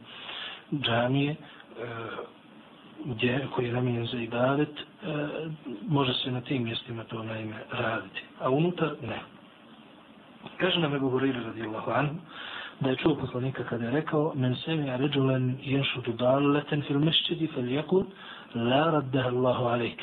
[0.72, 1.36] džamije, e,
[3.04, 4.84] gdje, koji je namijen za ibadet, e,
[5.88, 8.20] može se na tim mjestima to naime raditi.
[8.40, 9.33] A unutar ne.
[10.58, 12.14] Kaže nam Ebu Huriri radijallahu anhu,
[12.80, 17.46] da je čuo poslanika kada je rekao men semi a ređulen jenšutu daleten fil mešćidi
[17.46, 18.04] fel jakul
[18.54, 20.02] la raddeha Allahu alaik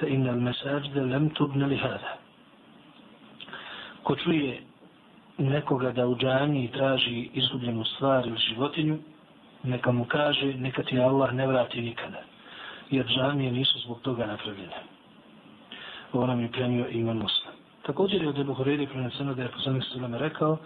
[0.00, 2.16] fa inna al mesađde lem tubne li hada.
[4.02, 4.62] Ko čuje
[5.38, 8.98] nekoga da u džaniji traži izgubljenu stvar ili životinju,
[9.62, 12.22] neka mu kaže, neka ti Allah ne vrati nikada.
[12.90, 14.82] Jer džamije nisu zbog toga napravljene.
[16.12, 17.47] Ovo nam je prenio iman muslim.
[17.88, 20.56] Također je od Ebu Horeiri preneseno da je poslanik sallam rekao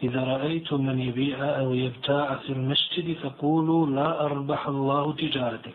[0.00, 5.16] i da ra'ajtu men je bi'a au jebta'a fil mešćidi fa kulu la arbaha Allahu
[5.16, 5.74] tijaratik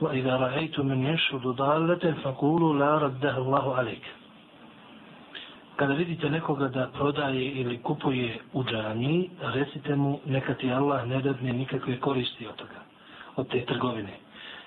[0.00, 4.02] Wa idha ra'aytu man yashhudu dallatan faqulu la raddaha Allahu alayk
[5.76, 11.22] kada vidite nekoga da prodaje ili kupuje u džani, recite mu neka ti Allah ne
[11.22, 12.80] dadne nikakve koristi od toga,
[13.36, 14.14] od te trgovine.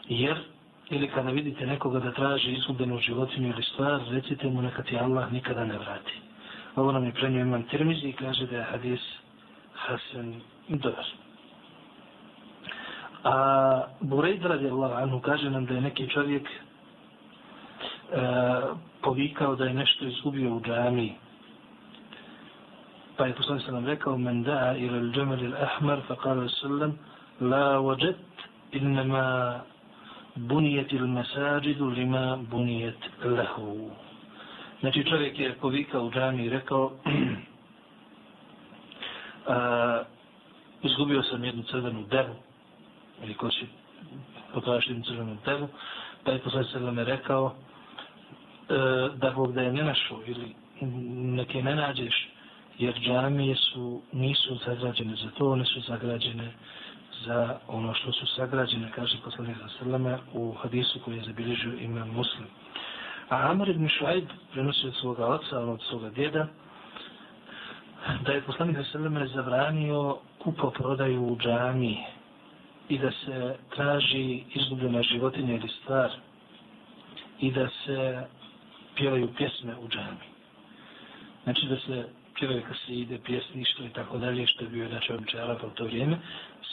[0.10, 0.38] Jer,
[0.90, 5.32] ili kada vidite nekoga da traži izgubljenu životinju ili stvar, recite mu neka ti Allah
[5.32, 6.14] nikada ne vrati.
[6.76, 9.00] Ovo nam je prenio imam Tirmizi i kaže da je hadis
[9.74, 11.06] Hasan dobar.
[13.24, 16.52] A Burejd radi Allah anhu kaže nam da je neki čovjek e,
[19.02, 21.16] povikao da je nešto izgubio u džami.
[23.18, 26.98] Pa je poslanik sallam rekao, men da'a ila al-jamal il-ahmar, fa kala sallam,
[27.42, 28.16] la wajet
[28.72, 29.60] innama
[30.38, 33.90] bunijet il mesađidu lima bunijet lehu.
[34.80, 36.92] Znači čovjek je povika u džami i rekao,
[39.48, 40.04] a,
[40.84, 42.36] izgubio sam jednu crvenu devu,
[43.24, 43.66] ili ko će
[44.54, 45.68] potražiti jednu crvenu devu,
[46.24, 47.56] pa je poslanik sallam rekao,
[48.70, 48.74] e,
[49.16, 50.56] da Bog da je ne našao ili
[51.36, 52.30] neke ne nađeš,
[52.78, 56.52] jer džamije su, nisu zagrađene za to, one su sagrađene
[57.26, 62.06] za ono što su sagrađene, kaže poslanik za srlame, u hadisu koji je zabilježio ime
[62.06, 62.48] muslim.
[63.30, 66.48] A Amr ibn Šuaib prenosi od svoga oca, od svoga djeda,
[68.26, 71.98] da je poslanik za zabranio kupo prodaju u džami
[72.90, 76.12] i da se traži izgubljena životinja ili stvar
[77.40, 78.28] i da se
[78.96, 80.28] pjevaju pjesme u džami.
[81.44, 85.14] Znači da se pjevaju kad se ide pjesništvo i tako dalje, što je bio znači
[85.14, 86.18] običaj Arapa u to vrijeme,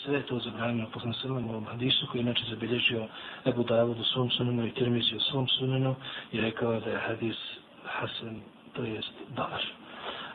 [0.02, 3.06] sve to zabranjeno po sunnom ovom hadisu koji inače zabilježio
[3.46, 5.94] Ebu Davud u svom sunnenu i Tirmizi u svom sunnenu
[6.32, 7.36] i rekao da je hadis
[7.84, 8.40] Hasan,
[8.72, 9.62] to jest dobar.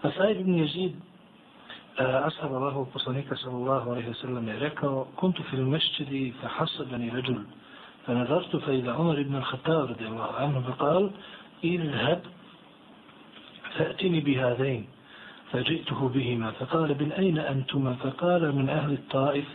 [0.02, 0.94] A Sa'id ibn Jezid
[1.98, 7.44] e, Ashab Allahov poslanika sallallahu alaihi wasallam je rekao kuntu fil mešćidi fa hasadani ređul
[8.06, 11.10] fa nadartu fa ila Umar ibn al-Khattab radijallahu anhu bi kal
[11.62, 12.20] idhab
[13.78, 14.86] fa'tini bi hadain
[15.52, 19.46] فجئته بهما فقال من أين أنتما؟ فقال من أهل الطائف.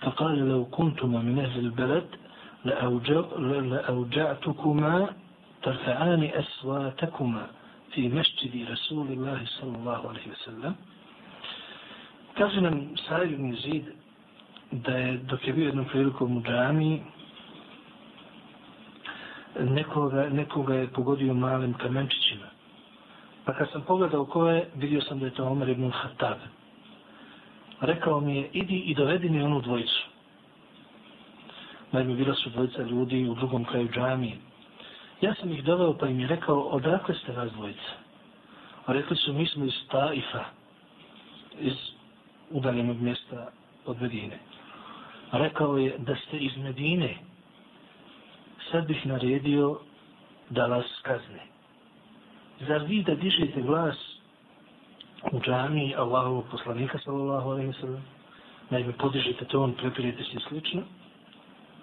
[0.00, 2.06] فقال لو كنتما من أهل البلد
[3.68, 5.08] لأوجعتكما
[5.62, 7.46] ترفعان أسواتكما
[7.92, 10.74] في مسجد رسول الله صلى الله عليه وسلم.
[12.34, 13.84] Kaže nam Sajid ibn Zid
[14.72, 16.42] da je dok je bio jednom prilikom u
[19.60, 22.46] nekoga, nekoga je pogodio malim kamenčićima.
[23.44, 26.38] Pa kad sam pogledao ko je, vidio sam da je to Omer ibn Khattab.
[27.80, 30.06] Rekao mi je, idi i dovedi mi onu dvojicu.
[31.92, 34.36] Naime, bila su dvojica ljudi u drugom kraju džamije.
[35.20, 37.90] Ja sam ih doveo pa im je rekao, odakle ste vas dvojica?
[38.86, 40.44] A rekli su, mi smo iz Taifa,
[41.60, 41.72] iz
[42.50, 43.50] udaljenog mjesta
[43.86, 44.38] od Medine.
[45.30, 47.16] A rekao je, da ste iz Medine,
[48.70, 49.78] sad bih naredio
[50.50, 51.53] da vas kazne.
[52.68, 53.96] Zar vi da dižete glas
[55.32, 58.04] u džami Allahovog poslanika sallallahu alaihi wa sallam,
[58.70, 60.82] naime podižete ton, prepirete se slično,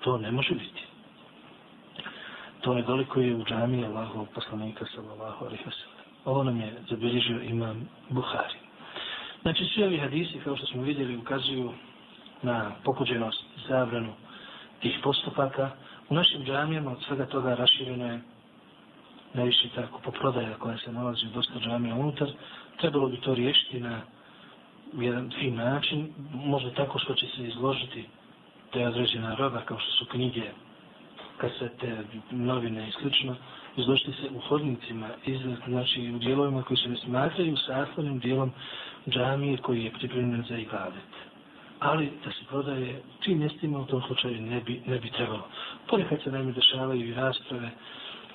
[0.01, 0.81] to ne može biti.
[2.61, 6.05] To je doliko je u džami Allahovog poslanika sallallahu alaihi wa sallam.
[6.25, 8.59] Ovo nam je zabilježio imam Buhari.
[9.41, 11.73] Znači, svi ovi hadisi, kao što smo vidjeli, ukazuju
[12.41, 14.13] na pokuđenost, zabranu
[14.79, 15.69] tih postupaka.
[16.09, 18.21] U našim džamijama od svega toga rašireno je
[19.33, 22.29] najviše tako po prodaja koja se nalazi u dosta džamija unutar,
[22.79, 24.01] trebalo bi to riješiti na
[24.93, 28.05] jedan fin način, možda tako što će se izložiti
[28.73, 30.43] te određena roba kao što su knjige,
[31.37, 33.35] kasete, novine i slično,
[33.77, 38.51] izložiti se u hodnicima, iz, znači u dijelovima koji se ne smatraju sastavnim dijelom
[39.09, 41.11] džamije koji je pripremljen za ibadet.
[41.79, 45.47] Ali da se prodaje tim mjestima u tom slučaju ne bi, ne bi trebalo.
[45.87, 47.69] Ponekad se najme dešavaju i rasprave,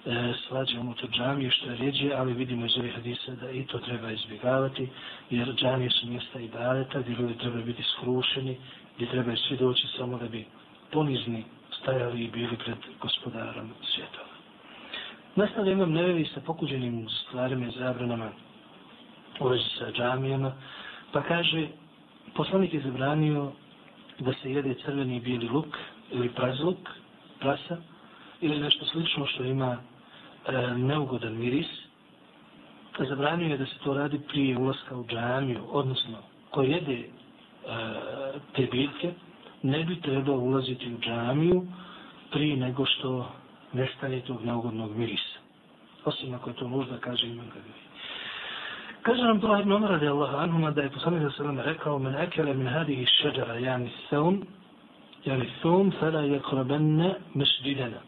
[0.06, 3.78] e, svađa unutar džamije što je rijeđe, ali vidimo iz ovih hadisa da i to
[3.78, 4.88] treba izbjegavati,
[5.30, 8.56] jer džamije su mjesta i baleta gdje ljudi treba biti skrušeni,
[8.96, 10.46] gdje treba svi doći samo da bi
[10.92, 11.44] ponizni
[11.82, 14.26] stajali i bili pred gospodarom svjetova.
[15.36, 18.30] Nastavlja imam nevevi sa pokuđenim stvarima i zabranama
[19.40, 20.52] u vezi sa džamijama,
[21.12, 21.68] pa kaže,
[22.34, 23.52] poslanik je zabranio
[24.18, 25.76] da se jede crveni i bijeli luk
[26.12, 26.78] ili prazluk,
[27.40, 27.76] prasa,
[28.40, 29.78] ili nešto slično što ima
[30.48, 31.66] e, neugodan miris,
[33.08, 36.18] zabranio je da se to radi prije ulaska u džamiju, odnosno
[36.50, 37.06] ko jede e,
[38.56, 39.12] te biljke,
[39.62, 41.66] ne bi trebao ulaziti u džamiju
[42.30, 43.28] prije nego što
[43.72, 45.38] nestane tog neugodnog mirisa.
[46.04, 47.86] Osim ako je to možda, kaže imam ga gdje.
[49.02, 52.14] Kaže nam to Ibn Omar radi Allah anhuma da je poslanik sa sallam rekao men
[52.14, 54.42] ekele min hadihi šeđara jani seun,
[55.24, 58.00] jani seun, fela je krabenne mešđidena.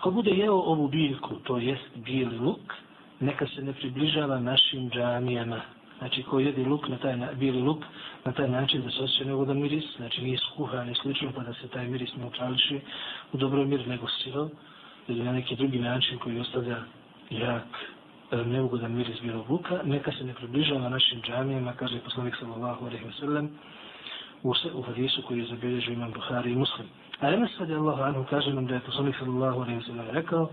[0.00, 2.74] Ko bude jeo ovu biljku, to jest bijeli luk,
[3.20, 5.60] neka se ne približava našim džamijama.
[5.98, 7.84] Znači, ko jedi luk na taj, bijeli luk,
[8.24, 11.54] na taj način da se osjeća neugodan miris, znači nije skuhan i slično, pa da
[11.54, 12.80] se taj miris ne utrališi
[13.32, 14.50] u dobro mir, nego silo,
[15.08, 16.76] ili na neki drugi način koji ostavlja
[17.30, 17.68] jak
[18.30, 23.04] e, neugodan miris bijelog luka, neka se ne približava našim džamijama, kaže poslanik sallallahu alaihi
[23.04, 23.50] wa sallam,
[24.42, 26.86] u, u hadisu koji je zabilježio imam Buhari i Muslim.
[27.20, 30.48] A Enes radi Allahu anhu kaže nam da je poslanik sallallahu alaihi sallam rekao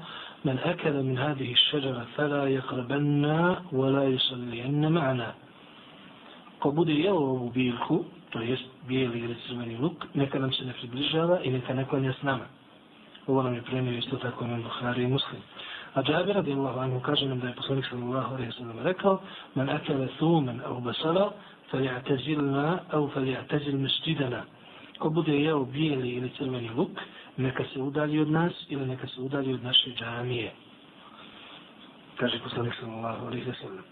[0.66, 5.32] akada min hadihi šeđara fala yakrabanna wa la yusallijenna ma'na.
[6.60, 10.74] Ko bude jeo ovu biljku, to jest bijeli ili crveni luk, neka nam se ne
[10.74, 12.46] približava i neka ne klanja s nama.
[13.28, 15.42] Ovo nam je premio isto tako imam Buhari i Muslim.
[15.94, 19.22] A Džabir radi Allahu anhu kaže nam da je poslanik sallallahu alaihi sallam rekao
[19.56, 21.32] men akada thuman au basala
[21.72, 24.44] فليعتزلنا أو فليعتزل مسجدنا
[24.98, 27.00] ko bude jeo bijeli ili crveni luk,
[27.38, 30.52] neka se udalji od nas ili neka se udalji od naše džamije.
[32.18, 33.84] Kaže poslanik sallallahu alaihi wa sallam.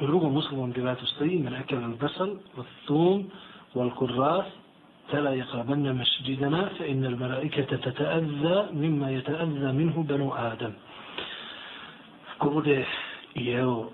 [0.00, 3.30] U drugom muslimom rivatu stoji, men ekel al basal, wa thum,
[3.74, 4.46] wal kurras,
[5.04, 10.72] فلا يقربن مسجدنا فإن الملائكة تتأذى مما يتأذى منه بنو آدم.
[12.38, 12.86] Ko bude
[13.34, 13.92] jeo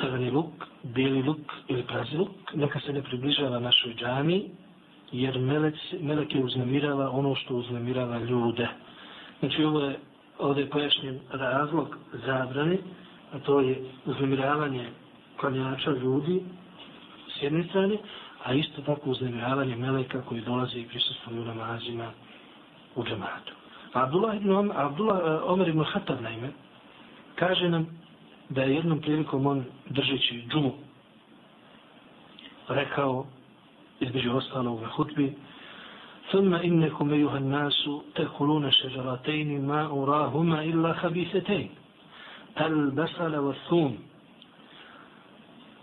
[0.00, 0.52] crveni luk,
[0.94, 4.50] bijeli luk ili prazi luk, neka se ne približava našoj džami,
[5.12, 8.68] jer melek, melek je uznemirava ono što uznemirava ljude.
[9.40, 9.98] Znači ovo je
[10.38, 12.78] ovdje je pojašnjen razlog zabrane,
[13.32, 14.88] a to je uznemiravanje
[15.40, 16.42] klanjača ljudi
[17.38, 17.96] s jedne strane,
[18.44, 22.10] a isto tako uznemiravanje meleka koji dolaze i prisustuju namazima
[22.96, 23.52] u džamatu.
[23.92, 26.50] Abdullah ibn Omer, Abdullah, e, Omer ibn Khattab naime,
[27.34, 27.86] kaže nam
[28.48, 30.72] da je jednom prilikom on držeći džumu
[32.68, 33.26] rekao
[34.00, 35.32] između ostalog na hutbi
[36.32, 41.70] ثم إنكم أيها الناس تأكلون شجرتين ما أراهما إلا خبيثتين
[42.60, 43.98] البصل والثوم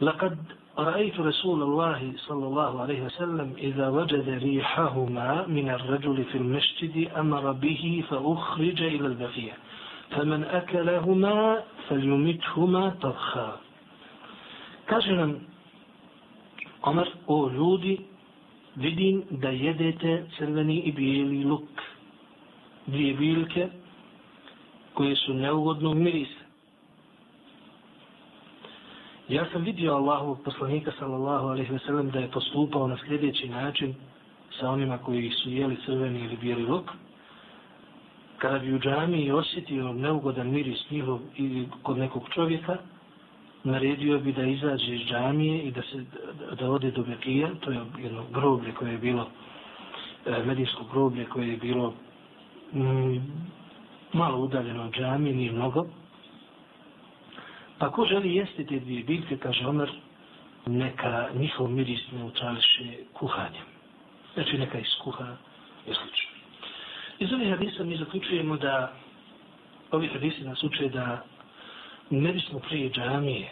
[0.02, 0.38] لقد
[0.78, 7.52] رأيت رسول الله صلى الله عليه وسلم إذا وجد ريحهما من الرجل في المسجد أمر
[7.52, 9.54] به فأخرج إلى البقية
[10.13, 13.61] فمن أكلهما فليمتهما طبخا
[14.89, 15.37] Kaže nam
[16.83, 17.99] Omar, o ljudi,
[18.77, 21.69] vidim da jedete crveni i bijeli luk.
[22.87, 23.69] Dvije biljke
[24.95, 26.45] koje su neugodno mirisa.
[29.29, 33.95] Ja sam vidio Allahu poslanika sallallahu alaihi ve sellem da je postupao na sljedeći način
[34.61, 36.91] sa onima koji su jeli crveni ili bijeli luk.
[38.44, 42.78] Kada bi u džamiji osjetio neugodan miris njihov ili kod nekog čovjeka,
[43.64, 46.06] naredio bi da izađe iz džamije i da se
[46.60, 49.28] da ode do Bekija, to je jedno groblje koje je bilo
[50.26, 51.94] e, medijsko groblje koje je bilo
[52.74, 53.18] mm,
[54.14, 55.86] malo udaljeno od džamije, nije mnogo.
[57.78, 59.92] Pa ko želi jesti te dvije biljke, kaže Omer,
[60.66, 63.66] neka njihov miris ne utrališe kuhanjem.
[64.34, 65.36] Znači neka iskuha
[65.88, 66.43] i slično.
[67.24, 68.92] Iz ovih hadisa mi zaključujemo da
[69.92, 71.24] ovi hadisi nas uče da
[72.10, 73.50] ne bismo prije džamije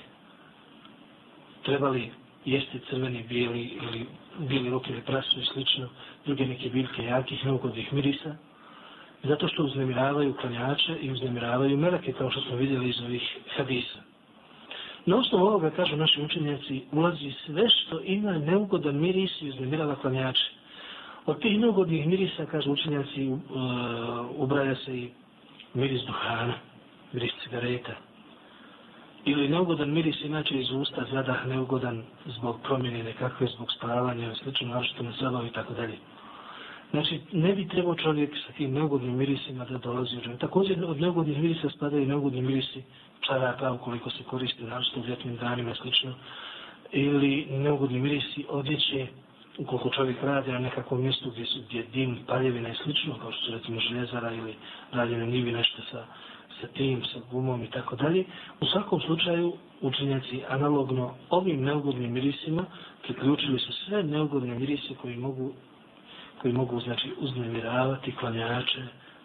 [1.63, 2.11] trebali
[2.45, 4.05] jesti crveni, bijeli ili
[4.39, 5.89] bijeli rok ili prasu i slično,
[6.25, 8.35] druge neke biljke jakih, neugodnih mirisa,
[9.23, 13.99] zato što uznemiravaju klanjače i uznemiravaju meleke, kao što smo vidjeli iz ovih hadisa.
[15.05, 20.60] Na osnovu ovoga, kažu naši učenjaci, ulazi sve što ima neugodan miris i uznemirava klanjače.
[21.25, 23.39] Od tih neugodnih mirisa, kažu učenjaci, uh,
[24.35, 25.09] ubraja se i
[25.73, 26.53] miris duhana,
[27.13, 27.93] miris cigareta,
[29.25, 35.03] ili neugodan miris inače iz usta zadah neugodan zbog promjene nekakve, zbog spavanja, slično našto
[35.03, 35.97] na zabavi i tako dalje.
[36.91, 40.37] Znači, ne bi trebao čovjek sa tim neugodnim mirisima da dolazi u.
[40.37, 42.83] Također, od neugodnih mirisa spadaju neugodni mirisi
[43.19, 46.13] čarapa, ukoliko se koristi našto u ljetnim danima, slično.
[46.91, 49.07] Ili neugodni mirisi odjeće,
[49.57, 53.45] ukoliko čovjek radi na nekakvom mjestu gdje, su, gdje dim, paljevina i slično, kao što
[53.45, 54.55] su recimo željezara ili
[54.91, 56.05] radi na njivi nešto sa
[56.61, 58.25] sa tim, sa gumom i tako dalje.
[58.59, 62.65] U svakom slučaju, učenjaci analogno ovim neugodnim mirisima
[63.03, 65.53] priključili su sve neugodne mirise koji mogu,
[66.41, 68.81] koji mogu znači, uznemiravati klanjače,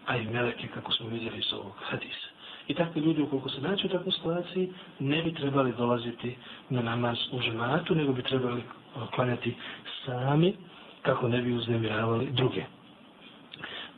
[0.06, 2.28] a i meleke, kako smo vidjeli iz ovog hadisa.
[2.68, 6.36] I takvi ljudi, ukoliko se naći u takvoj situaciji, ne bi trebali dolaziti
[6.70, 8.62] na namaz u žematu, nego bi trebali
[9.14, 9.54] klanjati
[10.04, 10.54] sami,
[11.02, 12.64] kako ne bi uznemiravali druge.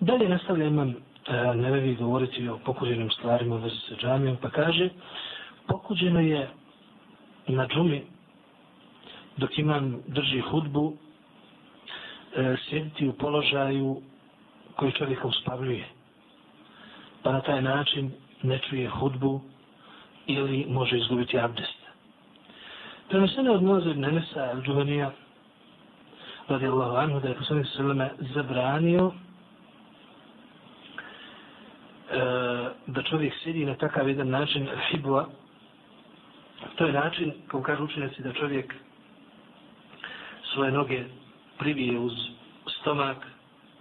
[0.01, 0.94] Dalje nastavlja imam
[1.28, 4.88] E, ne govoriti o pokuđenim stvarima u vezi sa džamijom, pa kaže,
[5.66, 6.49] pokuđeno je
[7.46, 8.03] na džumi,
[9.36, 10.96] dok imam drži hudbu,
[12.36, 14.03] e, sjediti u položaju
[14.76, 15.84] koji čovjeka uspavljuje.
[17.22, 18.11] Pa na taj način
[18.42, 19.40] ne čuje hudbu
[20.26, 21.78] ili može izgubiti abdest.
[23.09, 25.11] Prenesene od Mozer Nenesa Al-đuhanija,
[26.49, 29.13] radijallahu anhu, da je poslanik Sallame zabranio
[32.13, 32.21] e,
[32.87, 35.27] da čovjek sjedi na takav jedan način hibua,
[36.77, 38.75] to je način, kao kažu učenjaci, da čovjek
[40.53, 41.05] svoje noge
[41.59, 42.13] privije uz
[42.81, 43.17] stomak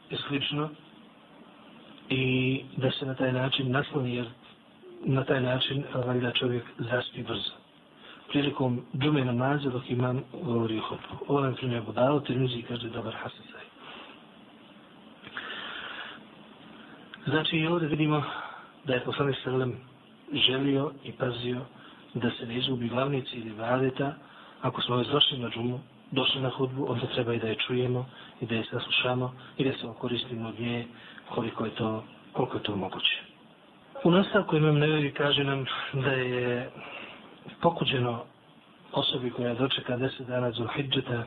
[0.10, 0.70] i slično
[2.10, 4.28] i da se na taj način nasloni, jer
[5.06, 7.67] na taj način valjda čovjek zaspi brzo.
[8.30, 11.02] Prilikom džume namaza dok imam govori o hodu.
[11.28, 12.34] Ovo nam primjer budalo, te
[12.68, 13.68] kaže dobar hasan sajid.
[17.28, 18.24] Znači i ovdje vidimo
[18.86, 19.74] da je poslanik sallam
[20.34, 21.62] želio i pazio
[22.14, 24.14] da se ne izgubi glavnici ili vadeta.
[24.62, 25.80] Ako smo već došli na džumu,
[26.12, 28.06] došli na hudbu, onda treba i da je čujemo
[28.42, 30.86] i da je saslušamo i da se koristimo od nje
[31.30, 32.04] koliko je to,
[32.34, 33.22] koliko je to moguće.
[34.04, 36.70] U nastavku imam nevjeri kaže nam da je
[37.62, 38.24] pokuđeno
[38.92, 41.24] osobi koja dočeka deset dana Zulhidžeta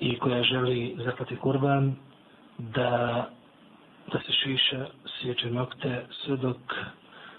[0.00, 1.94] i koja želi zaklati kurban
[2.58, 3.28] da
[4.12, 4.86] da se šiša
[5.20, 6.56] sjeće nokte sve dok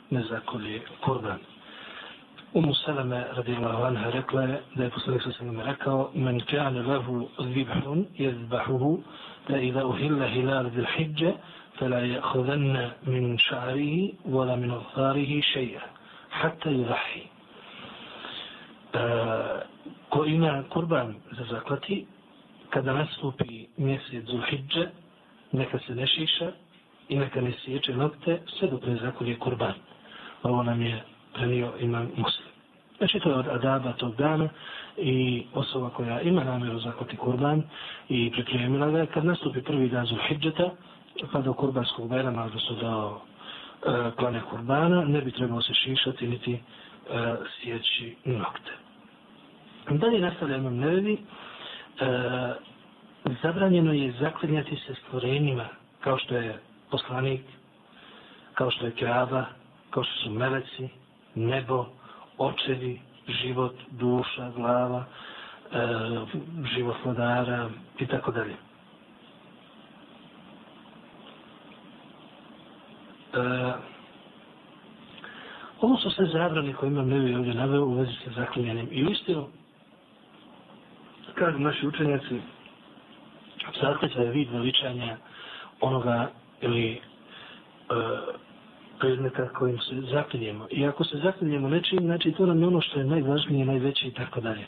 [0.09, 1.39] ne zakolje kurban.
[2.53, 7.29] Umu Salame radijallahu anha rekla je da je poslanik sa sallam rekao men kane lehu
[7.53, 9.03] zibhun jezbahuhu
[9.47, 11.33] da ida uhilla hilal hijđe
[11.77, 15.81] فلا يأخذن من شعره ولا من أظهاره شيئا
[16.31, 17.21] حتى يضحي
[18.93, 19.61] Eh,
[20.09, 22.05] ko ima kurban za zaklati,
[22.69, 24.87] kada nastupi mjesec Zulhidže,
[25.51, 26.51] neka se ne šiša
[27.09, 29.73] i neka ne sjeće nokte sve dok ne zakolje kurban.
[30.43, 32.47] Ovo nam je prenio imam muslim.
[32.97, 34.49] Znači to je od adaba tog dana
[34.97, 37.63] i osoba koja ima namjeru zakoti kurban
[38.09, 40.69] i pripremila ga kad nastupi prvi dan Zulhidžeta,
[41.31, 43.19] pa do kurbanskog bajrama, odnosno do
[44.17, 46.59] klanja kurbana, ne bi trebalo se šišati niti eh,
[47.17, 48.82] e, sjeći nokte.
[49.89, 51.19] Dalje nastavlja imam Nevevi, e,
[53.43, 55.65] zabranjeno je zaklinjati se stvorenjima
[55.99, 56.59] kao što je
[56.91, 57.41] poslanik,
[58.53, 59.45] kao što je krava,
[59.89, 60.89] kao što su meleci,
[61.35, 61.85] nebo,
[62.37, 65.05] očevi, život, duša, glava,
[65.71, 65.87] e,
[66.75, 67.69] život vladara
[67.99, 68.53] i tako dalje.
[73.33, 73.73] E,
[75.81, 78.87] ovo su sve zabrane koje imam nevi ovdje naveo u vezi sa zaklinjanjem.
[78.91, 79.47] I istinu,
[81.45, 82.41] kažu naši učenjaci,
[83.81, 85.17] zakletva je vid veličanja
[85.81, 86.29] onoga
[86.61, 86.99] ili e,
[88.99, 90.67] predmeta kojim se zaklinjemo.
[90.71, 94.11] I ako se zaklinjemo nečim, znači to nam je ono što je najvažnije, najveće i
[94.11, 94.65] tako dalje.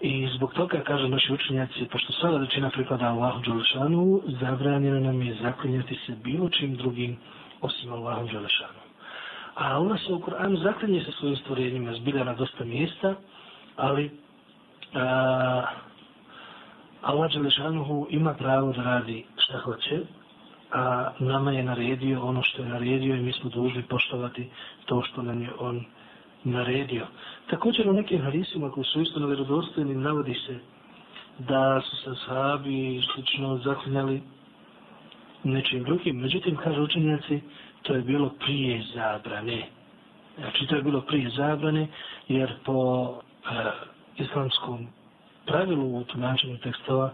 [0.00, 5.36] I zbog toga, kažu naši učenjaci, pošto sva većina pripada Allahu Đelešanu, zabranjeno nam je
[5.42, 7.16] zaklinjati se bilo čim drugim
[7.60, 8.80] osim Allahom Đelešanu.
[9.54, 13.14] A ona se u Koranu zaklinje sa svojim stvorenjima, zbilja na dosta mjesta,
[13.76, 14.10] ali
[14.94, 15.62] a,
[17.02, 20.00] Allah Đelešanuhu ima pravo da radi šta hoće,
[20.72, 24.48] a nama je naredio ono što je naredio i mi smo dužni poštovati
[24.86, 25.84] to što nam je on
[26.44, 27.06] naredio.
[27.50, 30.58] Također u nekim hadisima koji su isto nevjerodostojni navodi se
[31.38, 34.22] da su se sahabi slično zaklinjali
[35.44, 36.16] nečim drugim.
[36.16, 37.40] Međutim, kaže učenjaci,
[37.82, 39.66] to je bilo prije zabrane.
[40.38, 41.88] Znači, to je bilo prije zabrane,
[42.28, 43.08] jer po
[43.50, 43.70] e,
[44.16, 44.88] islamskom
[45.46, 47.10] pravilu u tumačenju tekstova,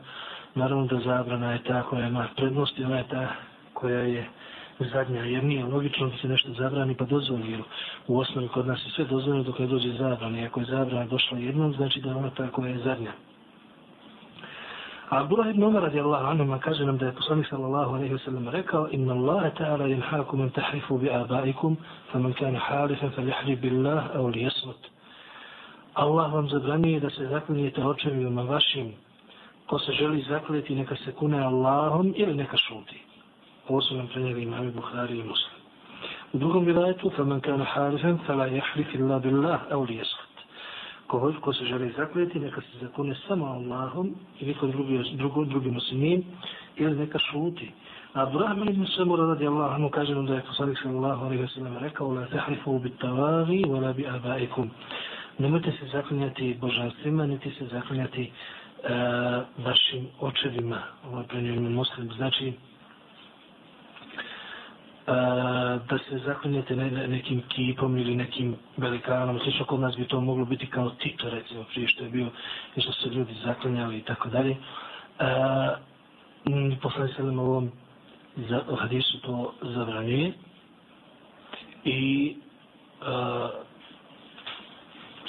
[0.55, 3.29] naravno da zabrana je ta koja ima prednost i ona je ta
[3.75, 4.27] koja je
[4.81, 7.63] zadnja, jer nije logično da se nešto zabrani pa dozvoli, jer
[8.07, 10.41] u osnovi kod nas je sve dozvoljeno dok ne dođe zabrana.
[10.41, 13.13] I ako je zabrana došla jednom, znači da ona ta koja je zadnja.
[15.09, 18.49] A Abdullah ibn Umar radijallahu anhu kaže nam da je poslanik sallallahu alejhi ve sellem
[18.49, 21.77] rekao inna Allaha ta'ala yanhaakum an tahlifu bi abaikum
[22.13, 24.96] faman kana halifan falyahlib billah aw liyasmut.
[25.96, 28.94] Allah vam zabranjuje da se zaklinjete očevima vašim
[29.72, 33.00] ko se želi zakljeti neka se kune Allahom ili neka šuti.
[33.68, 35.62] Ovo su nam prenijeli imami Bukhari i Muslim.
[36.34, 40.32] U drugom vilajetu, فَمَنْ كَانَ حَارِفًا فَلَا يَحْلِفِ اللَّهُ بِاللَّهِ أَوْ لِيَسْخَتْ
[41.08, 45.72] ko, ko se želi zakljeti, neka se zakune samo Allahom i nikom drugi, drugo, drugi
[45.72, 46.24] muslimin,
[46.76, 47.72] ili neka šuti.
[48.14, 51.50] A Abdurrahman ibn Samura radi Allah, mu kaže nam da je poslanik sallallahu alaihi wa
[51.50, 54.70] sallam rekao, la tahrifu bit tavagi, wala bi abaikum.
[55.39, 58.87] Nemojte se zaklinjati božanstvima, niti se zaklinjati uh,
[59.65, 62.13] vašim očevima, ovo je prenio muslim.
[62.13, 62.53] Znači,
[65.07, 65.13] e,
[65.89, 70.21] da se zaklinjate ne, ne, nekim kipom ili nekim velikanom, slično kod nas bi to
[70.21, 72.27] moglo biti kao Tito, recimo, prije što je bio,
[72.77, 74.51] i što se ljudi zaklinjali i tako dalje.
[74.51, 74.57] E,
[76.83, 77.71] Poslani se nam ovom
[78.37, 80.33] za, hadisu to zabranjuje
[81.85, 82.37] i
[83.03, 83.49] a,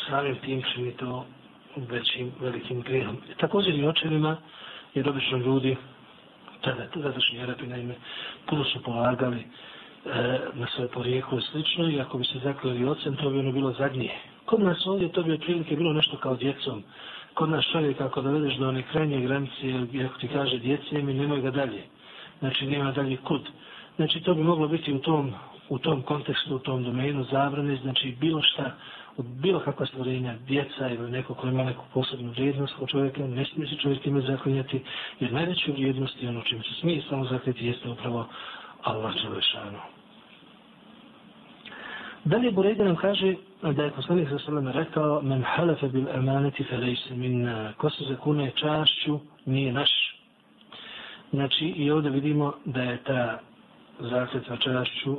[0.09, 1.25] samim tim čini to
[1.75, 3.17] većim, velikim grehom.
[3.37, 4.37] Također i očevima,
[4.93, 5.75] jer obično ljudi
[6.61, 7.95] tada, tadašnji Arapi, naime,
[8.45, 13.15] puno su polagali e, na svoje porijeklo i slično, i ako bi se zakljeli ocem,
[13.15, 14.11] to bi ono bilo zadnje.
[14.45, 16.83] Kod nas ovdje to bi otprilike bilo nešto kao djecom.
[17.33, 21.41] Kod nas čovjek, ako dovedeš do one krajnje granice, ako ti kaže djece, mi nemoj
[21.41, 21.83] ga dalje.
[22.39, 23.41] Znači, nema dalje kud.
[23.95, 25.33] Znači, to bi moglo biti u tom,
[25.69, 28.71] u tom kontekstu, u tom domenu zabrane, znači bilo šta,
[29.17, 33.45] od bilo kakva stvorenja, djeca ili neko ko ima neku posebnu vrijednost kod čovjeka, ne
[33.45, 34.83] smije se čovjek time zaklinjati,
[35.19, 38.27] jer najveću vrijednost i ono čim se smije samo zakliti jeste upravo
[38.83, 39.79] Allah Đelešanu.
[42.25, 47.15] Dalje Burejda nam kaže da je poslanik sa sveme rekao men halefe bil emaneti felejse
[47.15, 49.89] minna ko se zakune čašću nije naš.
[51.33, 53.39] Znači i ovdje vidimo da je ta
[53.99, 55.17] zakljetva čašću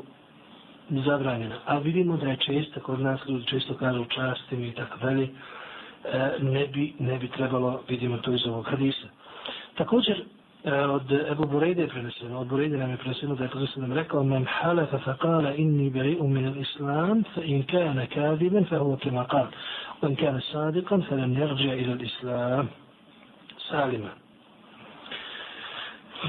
[0.90, 1.56] zabranjena.
[1.66, 5.28] A vidimo da je često kod nas ljudi često kažu častim i tako dalje.
[6.04, 9.06] E, ne bi, ne bi trebalo, vidimo to iz ovog hadisa.
[9.74, 10.22] Također,
[10.64, 13.96] e, od Ebu Burejde je preneseno, od Burejde nam je preneseno da je preneseno nam
[13.96, 18.98] rekao men halefa fa kala inni beri'u min islam fa in kana kadiben fa huwa
[18.98, 19.46] kima kal
[20.02, 22.68] wa in kana sadikan fa lam yarđa ila islam
[23.70, 24.08] salima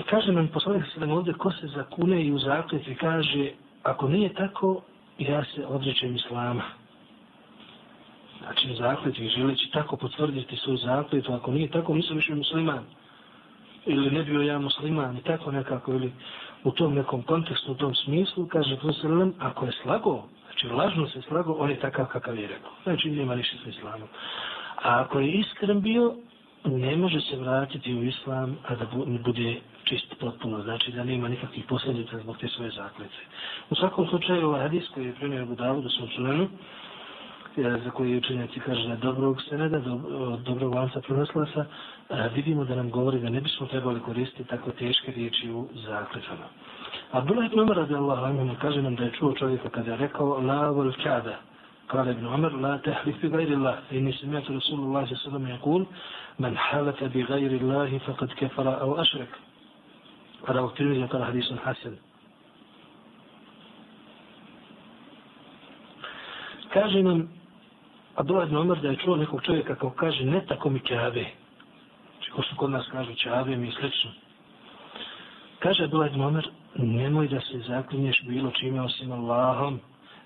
[0.09, 3.51] kaže nam poslanik se nam ovdje ko se zakune i u zakljeti kaže
[3.83, 4.81] ako nije tako,
[5.17, 6.63] ja se odrećem islama.
[8.39, 12.83] Znači, zakljeti, želeći tako potvrditi svoju zakljetu, ako nije tako, nisam više musliman.
[13.85, 16.11] Ili ne bio ja musliman, i tako nekako, ili
[16.63, 21.21] u tom nekom kontekstu, u tom smislu, kaže Prosilem, ako je slago, znači lažno se
[21.21, 22.71] slago, on je takav kakav je rekao.
[22.83, 24.07] Znači, nema ništa sa islamom.
[24.75, 26.15] A ako je iskren bio,
[26.65, 28.85] ne može se vratiti u islam, a da
[29.23, 33.20] bude čist potpuno, znači da nema nikakvih posljedica zbog te svoje zakljece.
[33.70, 36.48] U svakom slučaju, ovaj hadis koji je primjer Budavu da su učinjeni,
[37.56, 39.96] za koji učenjaci kaže da dobrog seneda, do,
[40.44, 41.64] dobrog lanca prenoslasa,
[42.34, 46.46] vidimo da nam govori da ne bismo trebali koristiti tako teške riječi u zakljecama.
[47.12, 50.70] Abdullah ibn Umar radijallahu anhu kaže nam da je čuo čovjeka kada je rekao la
[50.70, 51.38] vol kada.
[51.88, 55.46] قال ابن عمر لا تحلف بغير الله إني سمعت رسول الله صلى الله عليه وسلم
[55.48, 55.86] يقول
[56.38, 59.28] من حلف بغير الله فقد كفر أو أشرك
[60.48, 61.96] رواه الترمذي وقال حديث حسن
[66.74, 67.28] kaže nam
[68.16, 71.26] Abdullah ibn Umar da je čuo nekog čovjeka kao kaže ne tako mi kjave.
[72.12, 74.10] Znači ko što kod nas kažu kjave mi slično.
[75.58, 79.80] Kaže Abdullah ibn Umar nemoj da se zaklinješ bilo čime osim Allahom.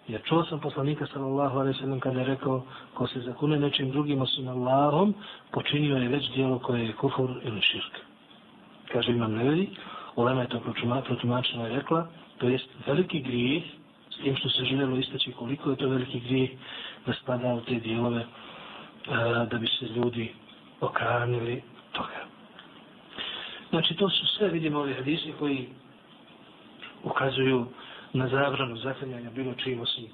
[0.09, 4.23] Jer čuo sam poslanika sallallahu alaihi sallam kada je rekao ko se zakune nečim drugim
[4.23, 5.15] osim Allahom
[5.53, 7.95] počinio je već dijelo koje je kufur ili širk.
[8.93, 9.69] Kaže imam nevedi,
[10.16, 10.60] Ulema je to
[11.06, 12.08] protumačena i rekla,
[12.38, 13.64] to jest veliki grijeh,
[14.10, 16.50] s tim što se željelo istaći koliko je to veliki grijeh
[17.06, 18.26] da spada u te dijelove e,
[19.52, 20.34] da bi se ljudi
[20.82, 21.62] okranili
[21.92, 22.26] toga.
[23.70, 25.68] Znači to su sve, vidimo ove hadise koji
[27.04, 27.66] ukazuju
[28.14, 30.08] na zabranu zaklanjanja bilo čim osim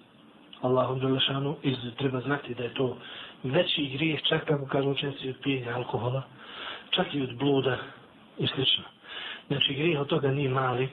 [0.61, 2.97] Allahom Đelešanu i treba znati da je to
[3.43, 6.23] veći grijeh čak kako kažu učenci od pijenja alkohola,
[6.89, 7.77] čak i od bluda
[8.37, 8.83] i slično.
[9.49, 10.89] Znači grijeh od toga nije mali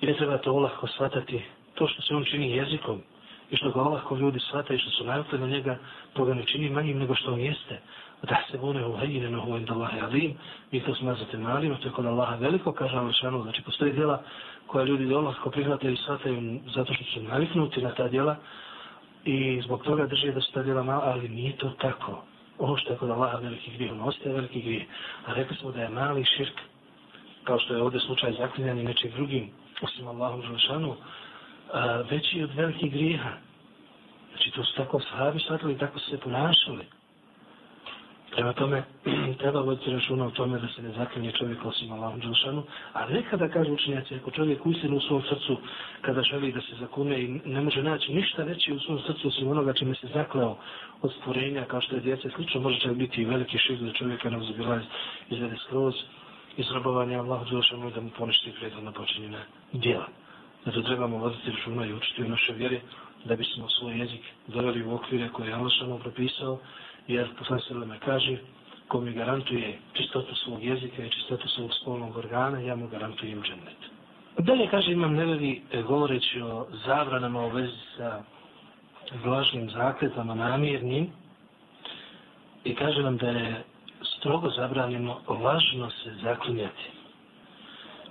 [0.00, 1.42] i ne treba to olahko shvatati
[1.74, 3.02] to što se on čini jezikom
[3.50, 5.78] i što ga olahko ljudi shvataju što su navikli na njega,
[6.12, 7.80] to ga ne čini manjim nego što on jeste.
[8.22, 10.34] Da se vune u hajine na huvend Allahe alim,
[10.72, 14.22] mi to smazate malim, to je kod Allaha veliko, kaže Alšanu, znači postoji djela
[14.66, 18.36] koja ljudi olahko prihvataju i shvataju zato što su naviknuti na ta djela
[19.24, 22.24] i zbog toga drže da su ta djela mala, ali nije to tako.
[22.58, 24.82] Ovo što je kod Allaha veliki grijeh, on ostaje veliki grijeh.
[25.26, 26.60] A rekli smo da je mali širk
[27.44, 29.50] kao što je ovdje slučaj zaklinjanja nečim drugim,
[29.82, 30.96] osim Allahu Želešanu,
[32.10, 33.30] veći od velikih grijeha.
[34.30, 36.84] Znači, to su tako sahabi shvatili, tako su se ponašali.
[38.34, 38.82] Prema tome,
[39.40, 43.48] treba voditi računa o tome da se ne zaklinje čovjek osim Allahom Đelšanu, a nekada
[43.48, 45.56] kaže učenjaci, ako čovjek uistinu u svom srcu,
[46.00, 49.48] kada želi da se zakune i ne može naći ništa veće u svom srcu osim
[49.48, 50.56] onoga čime se zakleo
[51.02, 54.30] od stvorenja, kao što je djece slično, može čak biti i veliki šir za čovjeka
[54.30, 54.82] na uzbilaz
[55.30, 55.94] izvede skroz,
[56.56, 59.38] izrobovanja Allahu Đelešanu da mu poništi prethodno počinjene
[59.72, 60.06] djela.
[60.64, 62.80] Zato trebamo voditi računa i učiti u našoj vjeri
[63.24, 66.58] da bismo svoj jezik doveli u okvire koje je Allah propisao,
[67.08, 68.36] jer poslan se me kaže
[68.88, 73.80] ko mi garantuje čistotu svog jezika i čistotu svog spolnog organa, ja mu garantujem džennet.
[74.38, 78.22] Dalje kaže imam nevevi e, govoreći o zabranama u vezi sa
[79.24, 81.10] vlažnim zakletama namjernim
[82.64, 83.64] i kaže nam da je
[84.04, 86.86] strogo zabranjeno lažno se zaklinjati.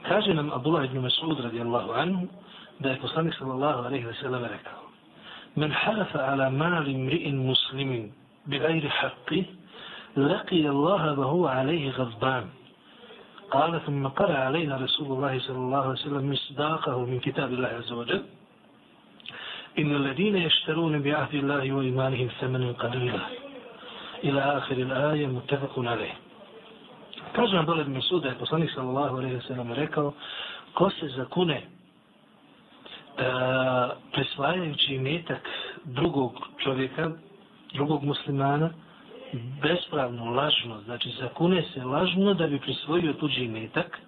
[0.08, 2.28] Kaže nam Abdullah ibn Mas'ud radijallahu anhu
[2.80, 4.84] da je poslanik sallallahu alaihi wa sallam rekao
[5.56, 8.12] Men halafa ala mali mri'in muslimin
[8.46, 9.46] bi gajri haqqi
[10.18, 12.46] لقي الله وهو عليه غضبان
[13.52, 17.92] قال ثم قرأ علينا رسول الله صلى الله عليه وسلم مصداقه من كتاب الله عز
[17.92, 18.24] وجل
[19.80, 23.43] إن الذين يشترون بعهد الله وإيمانهم ثمنا قليلا
[24.24, 26.12] ila ahir il aje mutefakun alej.
[27.36, 30.14] Kaže nam dole Mesuda je poslanik sallallahu alaihi sallam rekao
[30.74, 31.62] ko se zakune
[33.18, 35.50] da presvajajući metak
[35.84, 36.32] drugog
[36.64, 37.12] čovjeka,
[37.74, 38.70] drugog muslimana,
[39.62, 44.00] bespravno, lažno, znači zakune se lažno da bi prisvojio tuđi metak,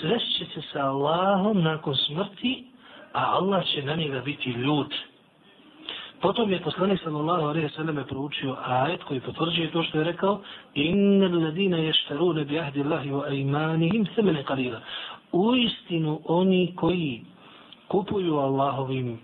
[0.00, 2.64] sreće se sa Allahom nakon smrti,
[3.12, 4.94] a Allah će na njega biti ljud.
[6.20, 10.40] Potom je poslanik sallallahu alejhi ve selleme proučio ajet koji potvrđuje to što je rekao
[10.74, 14.80] innal ladina yashtaruna bi ahdi Allahi wa aymanihim thamanan qalila.
[15.32, 17.24] Uistinu oni koji
[17.88, 19.18] kupuju Allahovim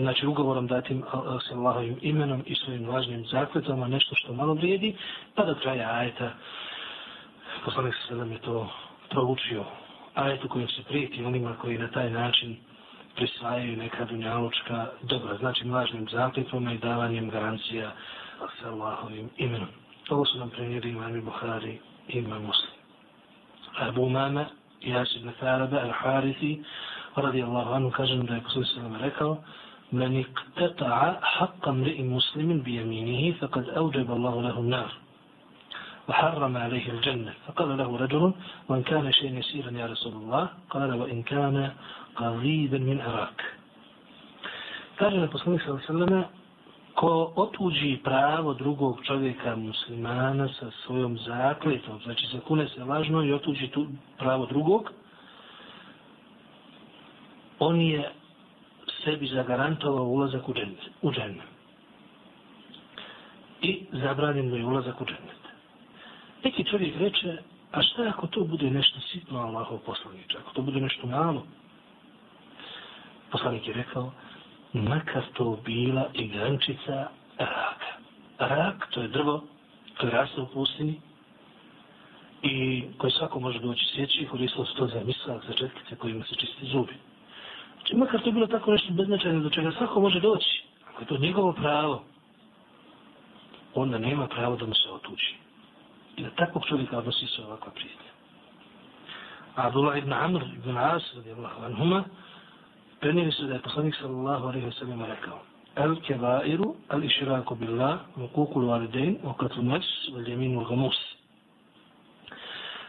[0.00, 1.02] znači ugovorom datim
[1.48, 4.94] sa Allahovim imenom i svojim važnim zakletama nešto što malo vrijedi,
[5.34, 6.32] pa do kraja ajeta
[7.64, 8.68] poslanik sallallahu alejhi ve selleme to
[9.10, 9.64] proučio
[10.14, 12.56] ajetu kojim se prijeti onima koji na taj način
[13.15, 17.91] prisvajaju neka dunjalučka dobra, znači mlažnim zaklitom i davanjem garancija
[18.61, 19.69] sa Allahovim imenom.
[20.09, 22.71] Ovo su nam prenijeli imami Buhari i imam Muslim.
[23.77, 24.45] Abu Mama,
[24.81, 26.63] Jas ibn Tharabe, Al-Harithi,
[27.15, 29.37] radijallahu anhu, kažem da je posle se nam rekao,
[29.91, 34.91] من اقتطع حق امرئ مسلم بيمينه فقد أوجب الله له النار
[36.07, 38.33] وحرم عليه الجنة فقال له رجل
[38.69, 41.71] وإن كان شيء يسيرا يا رسول الله قال وإن كان
[42.20, 43.40] غريبا من عراق
[45.00, 46.28] قال رسول الله صلى الله عليه
[46.94, 53.68] ko otuđi pravo drugog čovjeka muslimana sa svojom zakletom, znači zakune se lažno i otuđi
[53.68, 53.86] tu
[54.18, 54.90] pravo drugog,
[57.58, 58.10] on je
[59.04, 60.80] sebi zagarantovao ulazak u džennet.
[61.02, 61.46] U džennet.
[63.62, 65.42] I zabranjen mu je ulazak u džennet.
[66.44, 67.38] Neki čovjek reče,
[67.72, 71.46] a šta ako to bude nešto sitno Allahov poslanič, ako to bude nešto malo,
[73.32, 74.12] Poslanik je rekao,
[74.72, 77.08] makar to bila i grančica
[77.38, 77.92] raka.
[78.38, 79.44] Rak, to je drvo,
[79.98, 81.00] to je raste u pustini
[82.42, 86.34] i koje svako može doći sjeći, koristilo se to za mislak, za četkice kojima se
[86.34, 86.94] čisti zubi.
[87.76, 91.16] Znači, makar to bilo tako nešto beznačajno do čega svako može doći, ako je to
[91.16, 92.04] njegovo pravo,
[93.74, 95.34] onda nema pravo da mu se otuči.
[96.16, 98.12] I da takvog čovjeka odnosi se ovakva prijetnja.
[99.54, 102.04] Abdullah ibn Amr ibn As, radijallahu anhuma,
[103.02, 105.38] prenijeli su da je poslanik sallallahu alaihi wa sallam rekao
[105.76, 110.98] El kebairu, al iširaku billah, u kukulu alidein, u katlu nefs, u ljeminu gamus.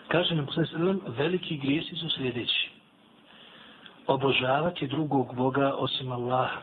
[0.07, 2.69] Kaže nam poslanik sallam, veliki grijesi su sljedeći.
[4.07, 6.61] Obožavati drugog Boga osim Allaha.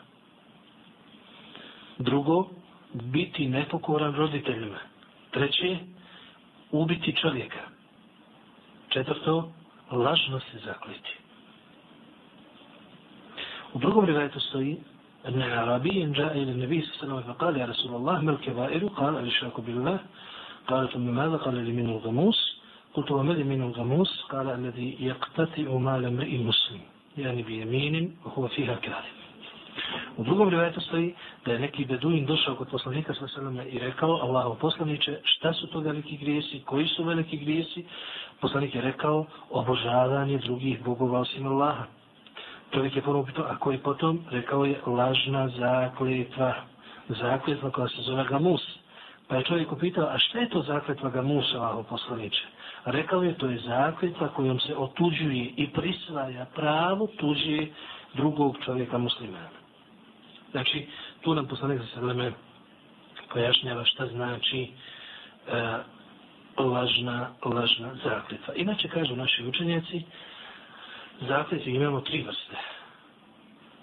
[1.98, 2.48] Drugo,
[2.92, 4.78] biti nepokoran roditeljima.
[5.30, 5.78] Treće,
[6.72, 7.60] ubiti čovjeka.
[8.88, 9.52] Četvrto,
[9.90, 11.19] lažno se zakliti.
[13.73, 14.77] U drugom rivajetu stoji
[15.27, 18.87] أن عربيا جاء إلى النبي صلى الله عليه وسلم فقال يا رسول الله ما الكبائر
[18.87, 19.99] قال الإشراك بالله
[20.67, 22.39] قال ثم ماذا قال اليمين الغموس
[22.93, 26.81] قلت وما اليمين الغموس قال الذي يقتطع مال امرئ مسلم
[27.17, 29.15] يعني بيمين وهو فيها كاذب
[30.17, 31.15] U drugom rivajetu stoji
[31.45, 35.67] da je neki beduin došao kod poslanika sa selama i rekao Allahu poslaniče šta su
[35.67, 37.85] to veliki grijesi, koji su veliki grijesi?
[38.41, 41.83] Poslanik je rekao obožavanje drugih bogova osim Allaha.
[42.74, 44.24] Čovjek je prvo pitao, a koji potom?
[44.30, 46.54] Rekao je lažna zakljetva.
[47.08, 48.62] Zakljetva koja se zove gamus.
[49.28, 52.42] Pa je čovjek upitao, a šta je to zakljetva gamusa, Allahu poslaniče?
[52.84, 57.66] Rekao je, to je zakljetva kojom se otuđuje i prisvaja pravo tuđe
[58.14, 59.48] drugog čovjeka muslimana.
[60.50, 60.86] Znači,
[61.20, 62.32] tu nam poslanik za sveme
[63.32, 65.78] pojašnjava šta znači e,
[66.56, 68.54] lažna, lažna zakljetva.
[68.54, 70.02] Inače, kažu naši učenjaci,
[71.28, 72.56] zakljetve imamo tri vrste.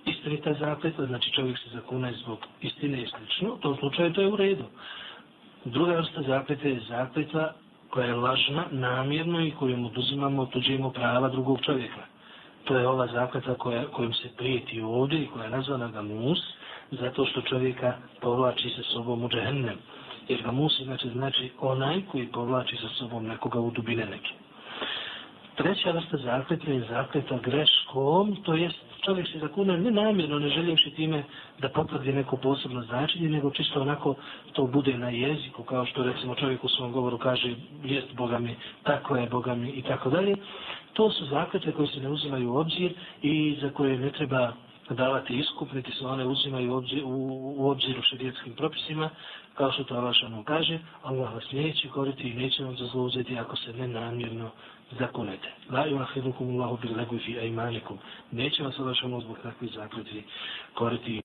[0.06, 4.28] Istinita zakljetva, znači čovjek se zakuna zbog istine i slično, u tom slučaju to je
[4.28, 4.64] u redu.
[5.66, 7.54] Druga vrsta zakljetve je zakljetva
[7.90, 12.02] koja je lažna, namjerno i kojom oduzimamo, tuđemo prava drugog čovjeka.
[12.64, 16.40] To je ova zakljetva koja, kojom se prijeti ovdje i koja je nazvana gamus,
[16.92, 19.78] zato što čovjeka povlači sa sobom u džehennem.
[20.28, 24.47] Jer gamus inače znači onaj koji povlači sa sobom nekoga u dubine neke.
[25.58, 30.92] Treća vrsta zakletve je zakletva greškom, to jest čovjek se zakune ne namjerno, ne željevši
[30.92, 31.24] time
[31.60, 34.16] da potvrdi neko posebno značenje, nego čisto onako
[34.54, 38.56] to bude na jeziku, kao što recimo čovjek u svom govoru kaže jest Boga mi,
[38.84, 40.36] tako je Boga mi i tako dalje.
[40.94, 44.54] To su zakletve koje se ne uzimaju u obzir i za koje ne treba
[44.90, 47.10] davati iskup, niti se one uzimaju u obzir u,
[47.58, 49.10] u, obzir u šarijetskim propisima,
[49.58, 53.74] kao što to Allah kaže, Allah vas neće koriti i neće vam zazluzeti ako se
[53.74, 54.50] ne namjerno
[55.00, 55.48] zakonete.
[55.72, 57.98] La yuahidukum Allahu bil lagwi fi aymanikum.
[58.32, 60.24] Neće vas Allah zbog takvih zakletvi
[60.74, 61.22] koriti